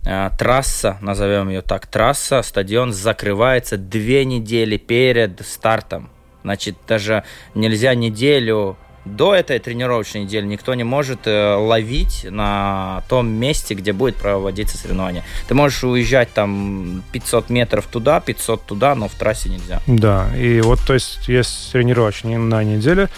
[0.07, 6.11] а, трасса, назовем ее так, трасса, стадион закрывается две недели перед стартом.
[6.43, 13.29] Значит, даже нельзя неделю до этой тренировочной недели никто не может э, ловить на том
[13.29, 15.25] месте, где будет проводиться соревнование.
[15.49, 19.81] Ты можешь уезжать там 500 метров туда, 500 туда, но в трассе нельзя.
[19.87, 23.09] Да, и вот, то есть, есть тренировочные на неделе,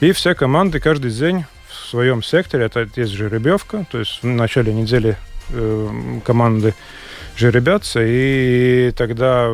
[0.00, 4.72] и все команды каждый день в своем секторе, это есть жеребьевка, то есть в начале
[4.72, 5.16] недели
[5.50, 6.74] э, команды
[7.36, 9.50] жеребятся, и тогда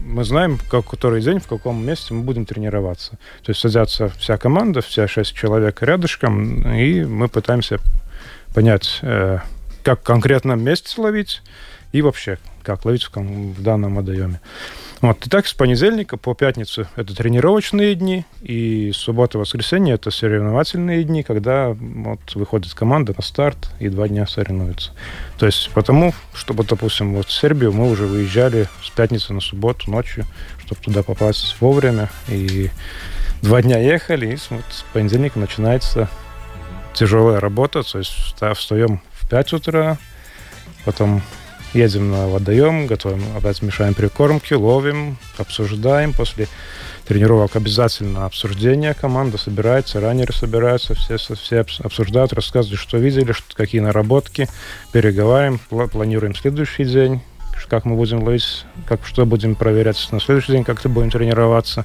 [0.00, 3.12] мы знаем, как, который день, в каком месте мы будем тренироваться.
[3.42, 7.78] То есть садятся вся команда, все шесть человек рядышком, и мы пытаемся
[8.54, 9.38] понять, э,
[9.82, 11.42] как конкретно месте ловить,
[11.92, 14.40] и вообще, как ловить в, в данном водоеме.
[15.00, 21.04] Вот, и так с понедельника по пятницу это тренировочные дни, и суббота, воскресенье это соревновательные
[21.04, 24.90] дни, когда вот выходит команда на старт и два дня соревнуются.
[25.38, 29.88] То есть потому, чтобы, допустим, вот в Сербию мы уже выезжали с пятницы на субботу
[29.88, 30.24] ночью,
[30.64, 32.70] чтобы туда попасть вовремя, и
[33.40, 36.08] два дня ехали, и вот с понедельника начинается
[36.92, 39.96] тяжелая работа, то есть вста- встаем в 5 утра,
[40.84, 41.22] потом
[41.74, 46.12] едем на водоем, готовим, опять мешаем прикормки, ловим, обсуждаем.
[46.12, 46.48] После
[47.06, 48.94] тренировок обязательно обсуждение.
[48.94, 54.48] Команда собирается, раннеры собираются, все, все обс- обсуждают, рассказывают, что видели, что, какие наработки,
[54.92, 57.22] переговариваем, пла- планируем следующий день,
[57.68, 61.84] как мы будем ловить, как, что будем проверять на следующий день, как будем тренироваться.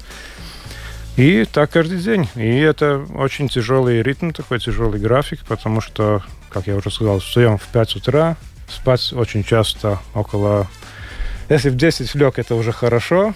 [1.16, 2.28] И так каждый день.
[2.34, 7.56] И это очень тяжелый ритм, такой тяжелый график, потому что, как я уже сказал, встаем
[7.56, 8.36] в 5 утра,
[8.68, 10.66] спать очень часто около...
[11.48, 13.34] Если в 10 лег, это уже хорошо,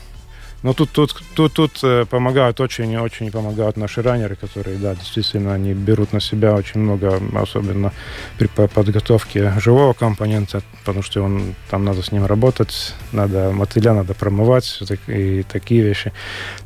[0.63, 5.73] но тут, тут, тут, тут э, помогают, очень-очень помогают наши раннеры, которые, да, действительно, они
[5.73, 7.93] берут на себя очень много, особенно
[8.39, 13.93] при по- подготовке живого компонента, потому что он, там надо с ним работать, надо мотыля
[13.93, 16.13] надо промывать и такие вещи.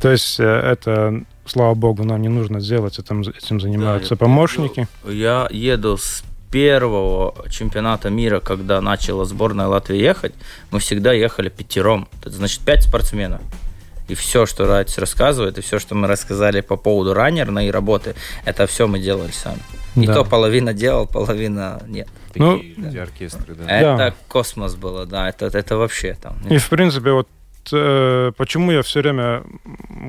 [0.01, 4.89] То есть э, это, слава богу, нам не нужно делать, этим, этим занимаются я помощники.
[5.05, 10.35] Я еду с первого чемпионата мира, когда начала сборная Латвии ехать,
[10.71, 12.07] мы всегда ехали пятером.
[12.21, 13.41] Это значит пять спортсменов.
[14.09, 18.67] И все, что Радис рассказывает, и все, что мы рассказали по поводу раннерной работы, это
[18.67, 19.61] все мы делали сами.
[19.97, 20.15] И Да.
[20.15, 22.09] то половина делал, половина нет.
[22.35, 23.65] Ну, Такие эти оркестры, да.
[23.71, 26.35] Это космос было, да, это, это вообще там.
[26.51, 27.29] И, в принципе, вот
[27.73, 29.43] э, почему я все время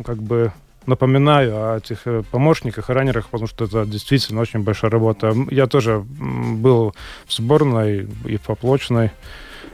[0.05, 0.51] как бы
[0.85, 5.33] напоминаю о этих э, помощниках и раннерах, потому что это действительно очень большая работа.
[5.49, 6.93] Я тоже был
[7.25, 9.11] в сборной и в поплочной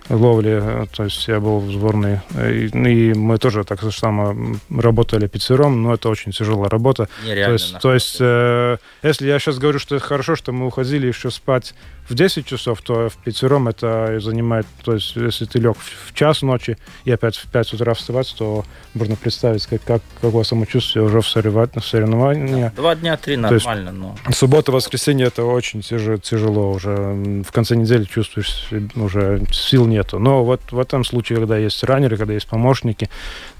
[0.09, 3.91] ловле, э, то есть я был в сборной, э, и, и мы тоже так же
[3.91, 7.07] само м, работали пятером, но это очень тяжелая работа.
[7.25, 7.45] Нереально.
[7.45, 11.07] То есть, то есть э, если я сейчас говорю, что это хорошо, что мы уходили
[11.07, 11.73] еще спать
[12.09, 16.41] в 10 часов, то в пятером это занимает, то есть если ты лег в, час
[16.41, 21.21] ночи и опять в 5 утра вставать, то можно представить, как, как, какое самочувствие уже
[21.21, 21.79] в соревновании.
[21.79, 22.71] в соревновании.
[22.75, 24.15] Два дня, три То есть- нормально, но...
[24.31, 27.43] Суббота, воскресенье это очень тяжело, тяжело уже.
[27.47, 30.19] В конце недели чувствуешь, себя уже сил нет нету.
[30.19, 33.09] Но вот в этом случае, когда есть раннеры, когда есть помощники,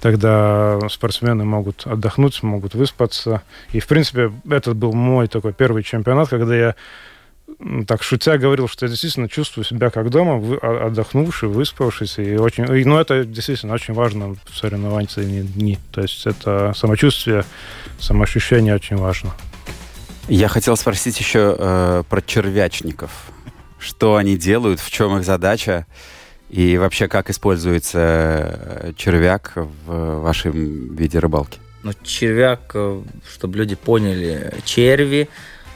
[0.00, 3.42] тогда спортсмены могут отдохнуть, могут выспаться.
[3.72, 6.74] И, в принципе, этот был мой такой первый чемпионат, когда я
[7.86, 12.22] так шутя говорил, что я действительно чувствую себя как дома, вы, а, отдохнувший, выспавшийся.
[12.22, 15.78] И очень, и, ну, это действительно очень важно в соревновательные дни.
[15.92, 17.44] То есть это самочувствие,
[17.98, 19.32] самоощущение очень важно.
[20.28, 23.10] Я хотел спросить еще э, про червячников.
[23.78, 25.86] Что они делают, в чем их задача?
[26.48, 31.58] И вообще, как используется э, червяк в вашем виде рыбалки?
[31.82, 33.02] Ну, червяк, э,
[33.34, 35.28] чтобы люди поняли, черви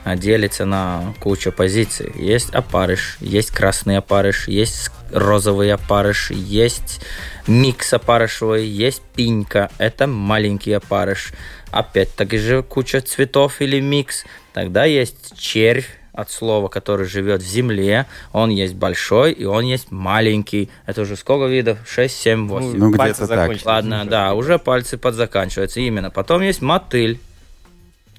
[0.04, 2.12] делится на кучу позиций.
[2.14, 7.00] Есть опарыш, есть красный опарыш, есть розовый опарыш, есть
[7.46, 11.32] микс опарышевый, есть пинька, это маленький опарыш.
[11.70, 14.24] Опять-таки же куча цветов или микс.
[14.52, 18.06] Тогда есть червь, от слова, который живет в земле.
[18.32, 20.70] Он есть большой и он есть маленький.
[20.86, 21.78] Это уже сколько видов?
[21.86, 22.78] 6, 7, 8.
[22.78, 23.50] Ну, где-то так.
[23.64, 25.80] Ладно, да, уже пальцы подзаканчиваются.
[25.80, 26.10] Именно.
[26.10, 27.18] Потом есть мотыль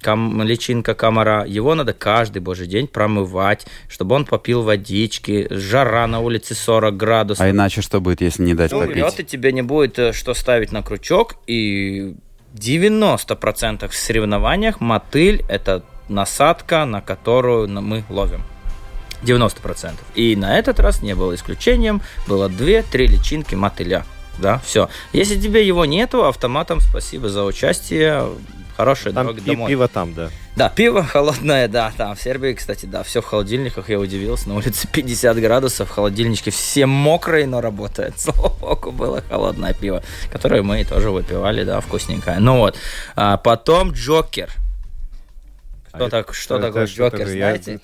[0.05, 6.19] ком, личинка комара, его надо каждый божий день промывать, чтобы он попил водички, жара на
[6.19, 7.43] улице 40 градусов.
[7.43, 9.01] А иначе что будет, если не дать ну, попить?
[9.01, 12.15] Вот и тебе не будет э, что ставить на крючок, и
[12.55, 18.41] 90% в соревнованиях мотыль– это насадка, на которую мы ловим.
[19.23, 19.93] 90%.
[20.13, 22.01] И на этот раз не было исключением.
[22.27, 24.05] Было 2-3 личинки мотыля.
[24.39, 24.89] Да, все.
[25.13, 28.27] Если тебе его нету, автоматом спасибо за участие.
[28.77, 29.69] Хорошая там дорога пи- домой.
[29.69, 30.29] пиво там, да.
[30.57, 34.55] Да, пиво холодное, да, там в Сербии, кстати, да, все в холодильниках, я удивился, на
[34.55, 38.15] улице 50 градусов, холодильнички все мокрые, но работают.
[38.19, 42.39] Слава богу, было холодное пиво, которое мы тоже выпивали, да, вкусненькое.
[42.39, 42.75] Ну вот,
[43.15, 44.49] а потом Джокер.
[45.93, 47.35] Что, А так, что это такое что Джокер, такое?
[47.35, 47.79] Я-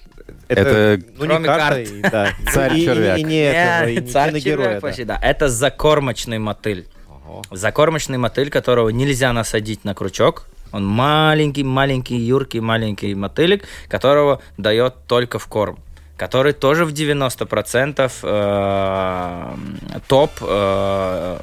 [0.52, 1.80] Это ну, не кроме карта, карт.
[1.90, 2.30] и- да.
[2.54, 3.18] Царь И- и- червяк.
[3.20, 4.80] И, не этого, и Нет, не царь червяк да.
[4.82, 5.20] почти, да.
[5.22, 6.88] Это закормочный мотыль.
[7.10, 7.42] Ого.
[7.52, 10.48] Закормочный мотыль, которого нельзя насадить на крючок.
[10.72, 15.80] Он маленький, маленький, юркий, маленький мотылик, которого дает только в корм.
[16.22, 21.40] Который тоже в 90% э, топ э,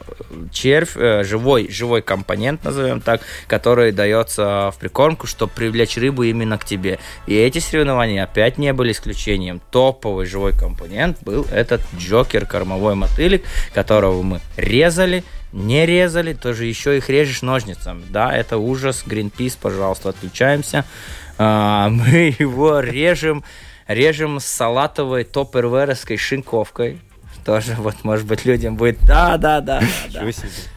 [0.52, 6.58] червь, э, живой, живой компонент, назовем так, который дается в прикормку, чтобы привлечь рыбу именно
[6.58, 7.00] к тебе.
[7.26, 9.60] И эти соревнования опять не были исключением.
[9.72, 13.42] Топовый живой компонент был этот джокер, кормовой мотылик,
[13.74, 18.04] которого мы резали, не резали, тоже еще их режешь ножницами.
[18.10, 19.02] Да, это ужас.
[19.04, 20.84] Greenpeace, пожалуйста, отключаемся.
[21.36, 23.42] А, мы его режем,
[23.88, 27.00] режем с салатовой топерверовской шинковкой.
[27.44, 29.02] Тоже, вот, может быть, людям будет...
[29.06, 29.80] Да, да, да,
[30.12, 30.32] да, да.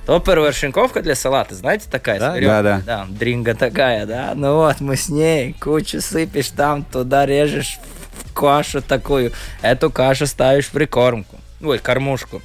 [0.05, 2.17] Топервер шинковка для салата, знаете, такая?
[2.17, 2.39] Да?
[2.39, 2.81] Да, да.
[2.85, 4.31] Да, дринга такая, да.
[4.35, 7.77] Ну вот, мы с ней кучу сыпешь там, туда режешь
[8.13, 9.33] в кашу такую.
[9.61, 11.35] Эту кашу ставишь в прикормку.
[11.61, 12.41] Ой, кормушку.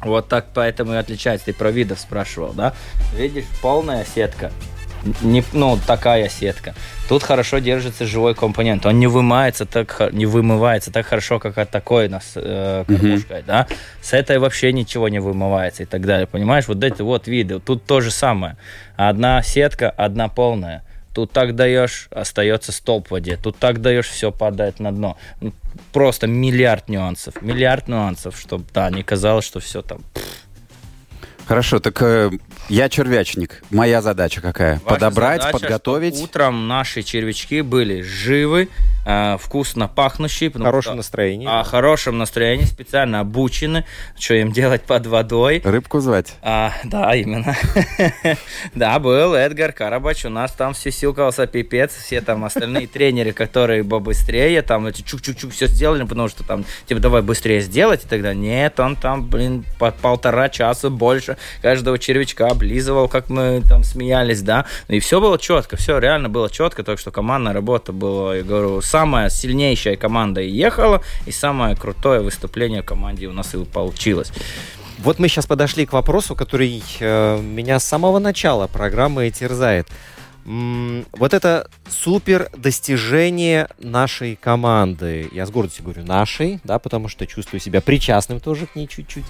[0.00, 1.46] Вот так поэтому и отличается.
[1.46, 2.74] Ты про видов спрашивал, да?
[3.14, 4.50] Видишь, полная сетка.
[5.22, 6.74] Не, ну, такая сетка.
[7.08, 8.86] Тут хорошо держится живой компонент.
[8.86, 13.66] Он не вымывается так, не вымывается так хорошо, как от такой нас э, кормушкой, да?
[14.02, 16.26] С этой вообще ничего не вымывается и так далее.
[16.26, 16.68] Понимаешь?
[16.68, 17.60] Вот эти вот виды.
[17.60, 18.56] Тут то же самое.
[18.96, 20.84] Одна сетка, одна полная.
[21.14, 23.36] Тут так даешь, остается столб в воде.
[23.36, 25.16] Тут так даешь, все падает на дно.
[25.92, 27.42] Просто миллиард нюансов.
[27.42, 30.02] Миллиард нюансов, чтобы, да, не казалось, что все там
[31.50, 32.30] Хорошо, так э,
[32.70, 33.62] я червячник.
[33.70, 34.74] Моя задача какая?
[34.74, 36.14] Ваша Подобрать, задача, подготовить.
[36.14, 38.68] чтобы Утром наши червячки были живы,
[39.04, 40.50] э, вкусно пахнущие.
[40.50, 41.48] потому Хорошем что- настроении.
[41.48, 43.84] О хорошем настроении, специально обучены,
[44.18, 45.60] что им делать под водой.
[45.64, 46.34] Рыбку звать.
[46.42, 47.54] А, да, именно.
[48.74, 53.82] да, был Эдгар Карабач, у нас там все силкался пипец, все там остальные тренеры, которые
[53.84, 58.34] побыстрее, там эти чук-чук-чук все сделали, потому что там, типа, давай быстрее сделать, и тогда
[58.34, 64.42] нет, он там, блин, по полтора часа больше каждого червячка облизывал, как мы там смеялись,
[64.42, 68.42] да, и все было четко, все реально было четко, так что командная работа была, я
[68.42, 74.30] говорю, самая сильнейшая команда и ехала, и самое крутое выступление команде у нас и получилось.
[74.98, 79.88] Вот мы сейчас подошли к вопросу, который э, меня с самого начала программы терзает.
[80.44, 85.28] М, Вот это супер достижение нашей команды.
[85.32, 89.24] Я с гордостью говорю нашей, да, потому что чувствую себя причастным тоже к ней чуть-чуть.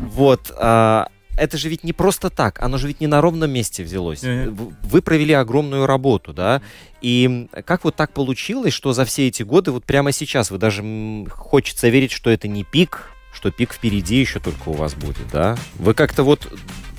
[0.00, 0.50] Вот.
[0.56, 1.06] а,
[1.36, 4.22] это же ведь не просто так, оно же ведь не на ровном месте взялось.
[4.50, 6.60] В- Вы провели огромную работу, да,
[7.00, 10.82] и как вот так получилось, что за все эти годы, вот прямо сейчас, вы даже
[11.30, 13.11] хочется верить, что это не пик,
[13.42, 15.56] что пик впереди еще только у вас будет, да?
[15.74, 16.46] Вы как-то вот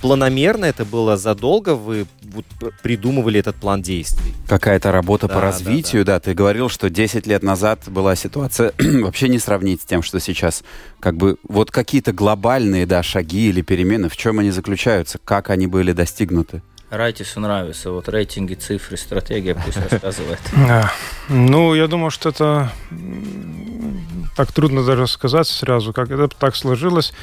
[0.02, 2.46] планомерно это было задолго, вы вот
[2.82, 4.34] придумывали этот план действий?
[4.50, 8.74] Какая-то работа Да, по да, развитию, да, Ты говорил, что 10 лет назад была ситуация
[8.78, 10.66] вообще не сравнить с тем, что сейчас.
[11.00, 15.68] Как бы вот какие-то глобальные, да, шаги или перемены, в чем они заключаются, как они
[15.68, 16.62] были достигнуты?
[16.98, 17.91] Райтису нравится.
[17.91, 20.39] Вот рейтинги, цифры, стратегия пусть рассказывает.
[21.30, 22.72] Ну, я думаю, что это
[24.36, 27.14] так трудно даже сказать сразу, как это так сложилось.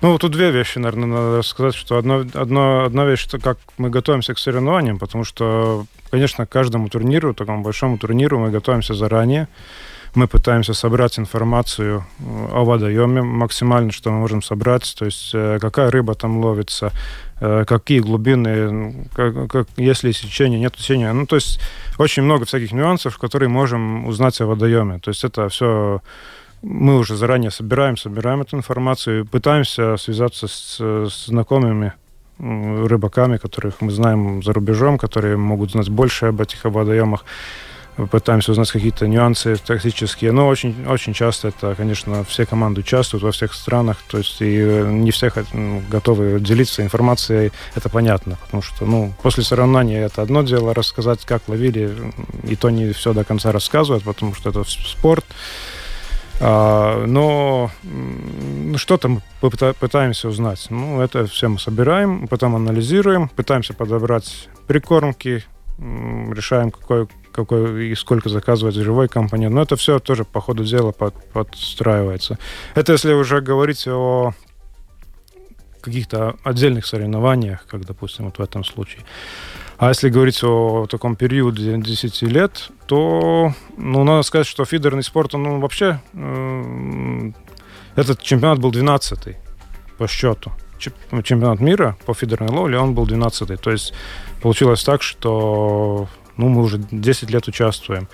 [0.00, 3.88] Ну, тут две вещи, наверное, надо сказать, что одно, одно, одна вещь, что как мы
[3.90, 9.48] готовимся к соревнованиям, потому что, конечно, к каждому турниру, такому большому турниру мы готовимся заранее.
[10.14, 12.22] Мы пытаемся собрать информацию э,
[12.52, 16.92] о водоеме максимально, что мы можем собрать, то есть э, какая рыба там ловится,
[17.66, 21.12] какие глубины, как, как, есть ли сечение, нет сечения.
[21.12, 21.60] Ну, то есть
[21.98, 24.98] очень много всяких нюансов, которые можем узнать о водоеме.
[24.98, 26.00] То есть это все
[26.62, 31.92] мы уже заранее собираем, собираем эту информацию, пытаемся связаться с, с знакомыми
[32.38, 37.24] рыбаками, которых мы знаем за рубежом, которые могут знать больше об этих водоемах.
[38.10, 40.32] Пытаемся узнать какие-то нюансы тактические.
[40.32, 43.98] Но очень, очень часто это, конечно, все команды участвуют во всех странах.
[44.08, 45.32] То есть и э, не все
[45.88, 47.52] готовы делиться информацией.
[47.74, 48.36] Это понятно.
[48.44, 51.92] Потому что ну, после соревнований это одно дело рассказать, как ловили.
[52.44, 55.24] И то не все до конца рассказывают, потому что это спорт.
[56.40, 60.66] А, но ну, что-то мы пытаемся узнать.
[60.70, 65.44] Ну, это все мы собираем, потом анализируем, пытаемся подобрать прикормки,
[65.78, 69.54] решаем, какой, какой и сколько заказывать живой компонент.
[69.54, 72.38] Но это все тоже по ходу дела под, подстраивается.
[72.74, 74.32] Это если уже говорить о
[75.80, 79.02] каких-то отдельных соревнованиях, как, допустим, вот в этом случае.
[79.76, 85.34] А если говорить о таком периоде 10 лет, то, ну, надо сказать, что фидерный спорт,
[85.34, 86.00] он ну, вообще...
[86.14, 87.32] э,
[87.96, 89.36] этот чемпионат был 12
[89.98, 90.52] по счету.
[90.78, 93.92] Чемп- Чемпионат мира по фидерной ловле, он был 12 То есть
[94.42, 98.08] получилось так, что ну, мы уже 10 лет участвуем.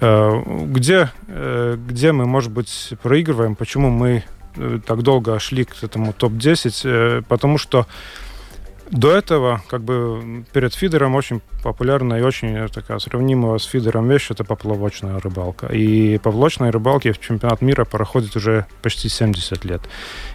[0.00, 3.54] Э, Где, э, где мы, может быть, проигрываем?
[3.54, 4.24] Почему мы
[4.56, 6.80] э, так долго шли к этому топ-10?
[6.84, 7.86] Э, Потому что
[8.90, 14.28] до этого, как бы, перед фидером очень популярна и очень такая сравнимая с фидером вещь–
[14.30, 15.66] это поплавочная рыбалка.
[15.66, 19.82] И поплавочной рыбалке в чемпионат мира проходит уже почти 70 лет.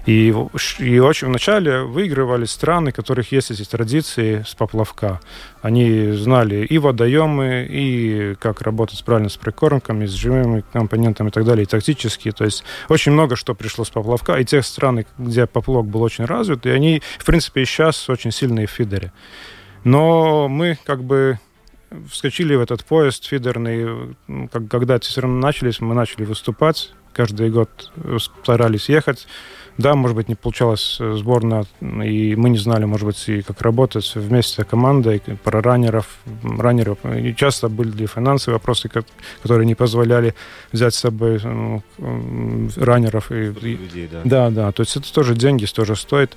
[0.05, 0.35] И,
[0.79, 5.21] и очень вначале выигрывали страны, у которых есть эти традиции с поплавка.
[5.61, 11.45] Они знали и водоемы, и как работать правильно с прикормками, с живыми компонентами и так
[11.45, 12.31] далее, и тактически.
[12.31, 14.37] То есть очень много что пришло с поплавка.
[14.37, 18.31] И те страны, где поплавок был очень развит, и они, в принципе, и сейчас очень
[18.31, 19.11] сильные в фидере.
[19.83, 21.39] Но мы как бы
[22.09, 27.91] вскочили в этот поезд фидерный, ну, когда эти соревнования начались, мы начали выступать, каждый год
[28.43, 29.27] старались ехать.
[29.77, 33.61] Да, может быть, не получалась э, сборная, и мы не знали, может быть, и как
[33.61, 36.97] работать вместе командой, про раннеров, раннеров.
[37.05, 39.05] И часто были финансовые вопросы, ко-
[39.41, 40.35] которые не позволяли
[40.71, 43.31] взять с собой ну, м, раннеров.
[43.31, 44.21] И, и- людей, да.
[44.25, 46.35] да, да, то есть это тоже деньги, тоже стоит.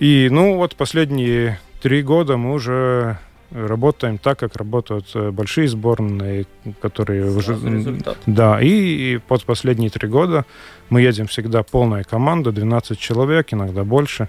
[0.00, 3.18] И, ну, вот последние три года мы уже
[3.50, 6.46] работаем так, как работают э, большие сборные,
[6.80, 7.56] которые уже...
[7.56, 8.16] Сразу результат.
[8.26, 8.68] Да, и,
[9.14, 10.44] и под последние три года
[10.90, 14.28] мы едем всегда полная команда, 12 человек, иногда больше.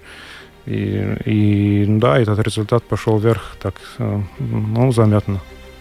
[0.66, 5.40] И, и да, этот результат пошел вверх так, э, ну, заметно.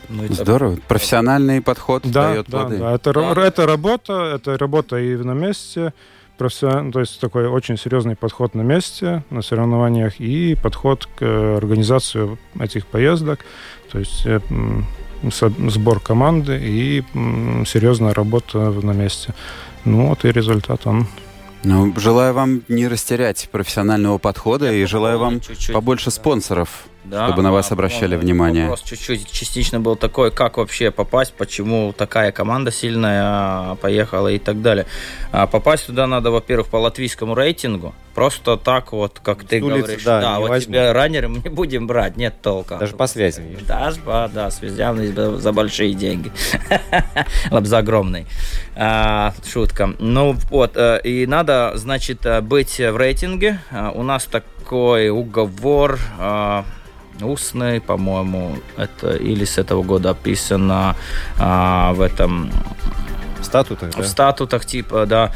[0.10, 0.78] Ну, Здорово.
[0.88, 2.78] Профессиональный подход Да, дает да, плоды.
[2.78, 2.94] да.
[2.94, 3.48] Это, Да.
[3.48, 5.94] это работа, это работа и на месте,
[6.38, 12.38] профессион- то есть такой очень серьезный подход на месте, на соревнованиях, и подход к организации
[12.60, 13.40] этих поездок,
[13.92, 14.40] то есть э,
[15.70, 17.04] сбор команды и
[17.66, 19.34] серьезная работа на месте.
[19.86, 21.08] Ну вот и результат он.
[21.64, 26.12] Ну, желаю вам не растерять профессионального подхода и желаю вам Чуть-чуть, побольше да.
[26.12, 28.64] спонсоров, Да, чтобы на вас обращали внимание.
[28.64, 34.40] Вопрос чуть-чуть частично был такой, как вообще попасть, почему такая команда сильная а, поехала и
[34.40, 34.86] так далее.
[35.32, 37.94] А попасть туда надо, во-первых, по латвийскому рейтингу.
[38.16, 40.74] Просто так вот, как ты С улицы, говоришь, да, да, вот возьмут.
[40.74, 42.78] тебя раннеры мы не будем брать, нет толка.
[42.78, 43.44] Даже по связям.
[43.68, 44.98] Даже по, да, связям
[45.38, 46.32] за большие деньги.
[47.66, 48.26] За огромные.
[48.76, 49.94] А, Шутка.
[50.00, 53.60] Ну вот, э, и надо, значит, э, быть в рейтинге.
[53.72, 56.00] А, У нас такой уговор
[57.22, 60.96] а, устный, по-моему, это или с этого года описано
[61.40, 62.52] а, в этом
[63.40, 64.02] В статутах, да?
[64.02, 65.32] в статутах типа, да,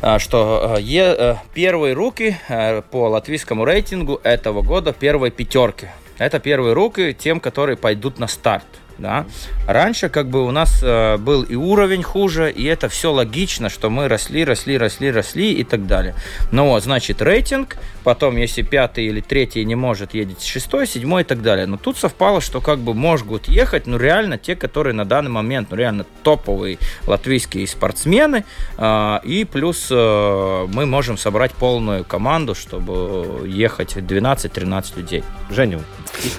[0.00, 5.88] а, что э, е- э, первые руки э, по латвийскому рейтингу этого года первой пятерки.
[6.18, 8.66] Это первые руки тем, которые пойдут на старт.
[8.98, 9.26] Да?
[9.66, 13.90] Раньше как бы у нас э, был и уровень хуже, и это все логично, что
[13.90, 16.14] мы росли, росли, росли, росли и так далее.
[16.50, 21.42] Вот, значит, рейтинг, потом, если пятый или третий не может, едет шестой, седьмой и так
[21.42, 21.66] далее.
[21.66, 25.68] Но тут совпало, что как бы могут ехать, ну реально те, которые на данный момент,
[25.70, 28.44] ну реально топовые латвийские спортсмены,
[28.76, 35.24] э, и плюс э, мы можем собрать полную команду, чтобы ехать 12-13 людей.
[35.50, 35.80] Женю,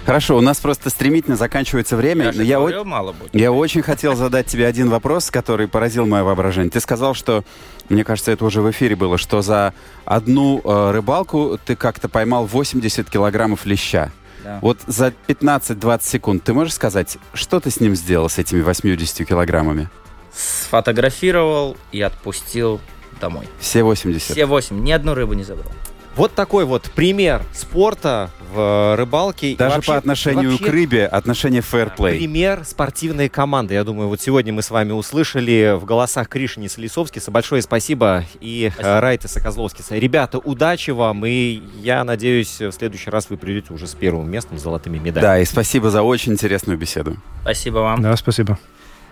[0.05, 2.25] Хорошо, у нас просто стремительно заканчивается время.
[2.25, 3.33] Я же я, говорил, о- мало будет.
[3.33, 6.69] я очень хотел задать тебе один вопрос, который поразил мое воображение.
[6.71, 7.43] Ты сказал, что,
[7.89, 9.73] мне кажется, это уже в эфире было, что за
[10.05, 14.11] одну э, рыбалку ты как-то поймал 80 килограммов леща.
[14.43, 14.59] Да.
[14.61, 19.27] Вот за 15-20 секунд ты можешь сказать, что ты с ним сделал, с этими 80
[19.27, 19.89] килограммами?
[20.33, 22.79] Сфотографировал и отпустил
[23.19, 23.47] домой.
[23.59, 24.31] Все 80.
[24.31, 25.71] Все восемь, ни одну рыбу не забрал.
[26.19, 29.51] Вот такой вот пример спорта в рыбалке.
[29.51, 32.17] И Даже вообще- по отношению вообще к рыбе отношение фэрплей.
[32.17, 33.75] Пример спортивной команды.
[33.75, 37.31] Я думаю, вот сегодня мы с вами услышали в голосах Кришинис Лисовскиса.
[37.31, 38.25] Большое спасибо.
[38.41, 38.89] И Спасибо.
[38.95, 39.95] э, Райта Сокозловскиса.
[39.97, 41.25] Ребята, удачи вам.
[41.25, 45.21] И я надеюсь, в следующий раз вы придете уже с первым местом, с золотыми медалями.
[45.21, 47.15] Да, и спасибо за очень интересную беседу.
[47.43, 48.01] Спасибо вам.
[48.01, 48.59] Да, спасибо.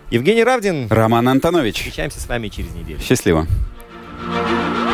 [0.09, 0.87] Евгений Равдин.
[0.89, 2.99] Роман Антонович, Встречаемся с вами через неделю.
[2.99, 3.47] счастливо.
[4.29, 4.91] Thank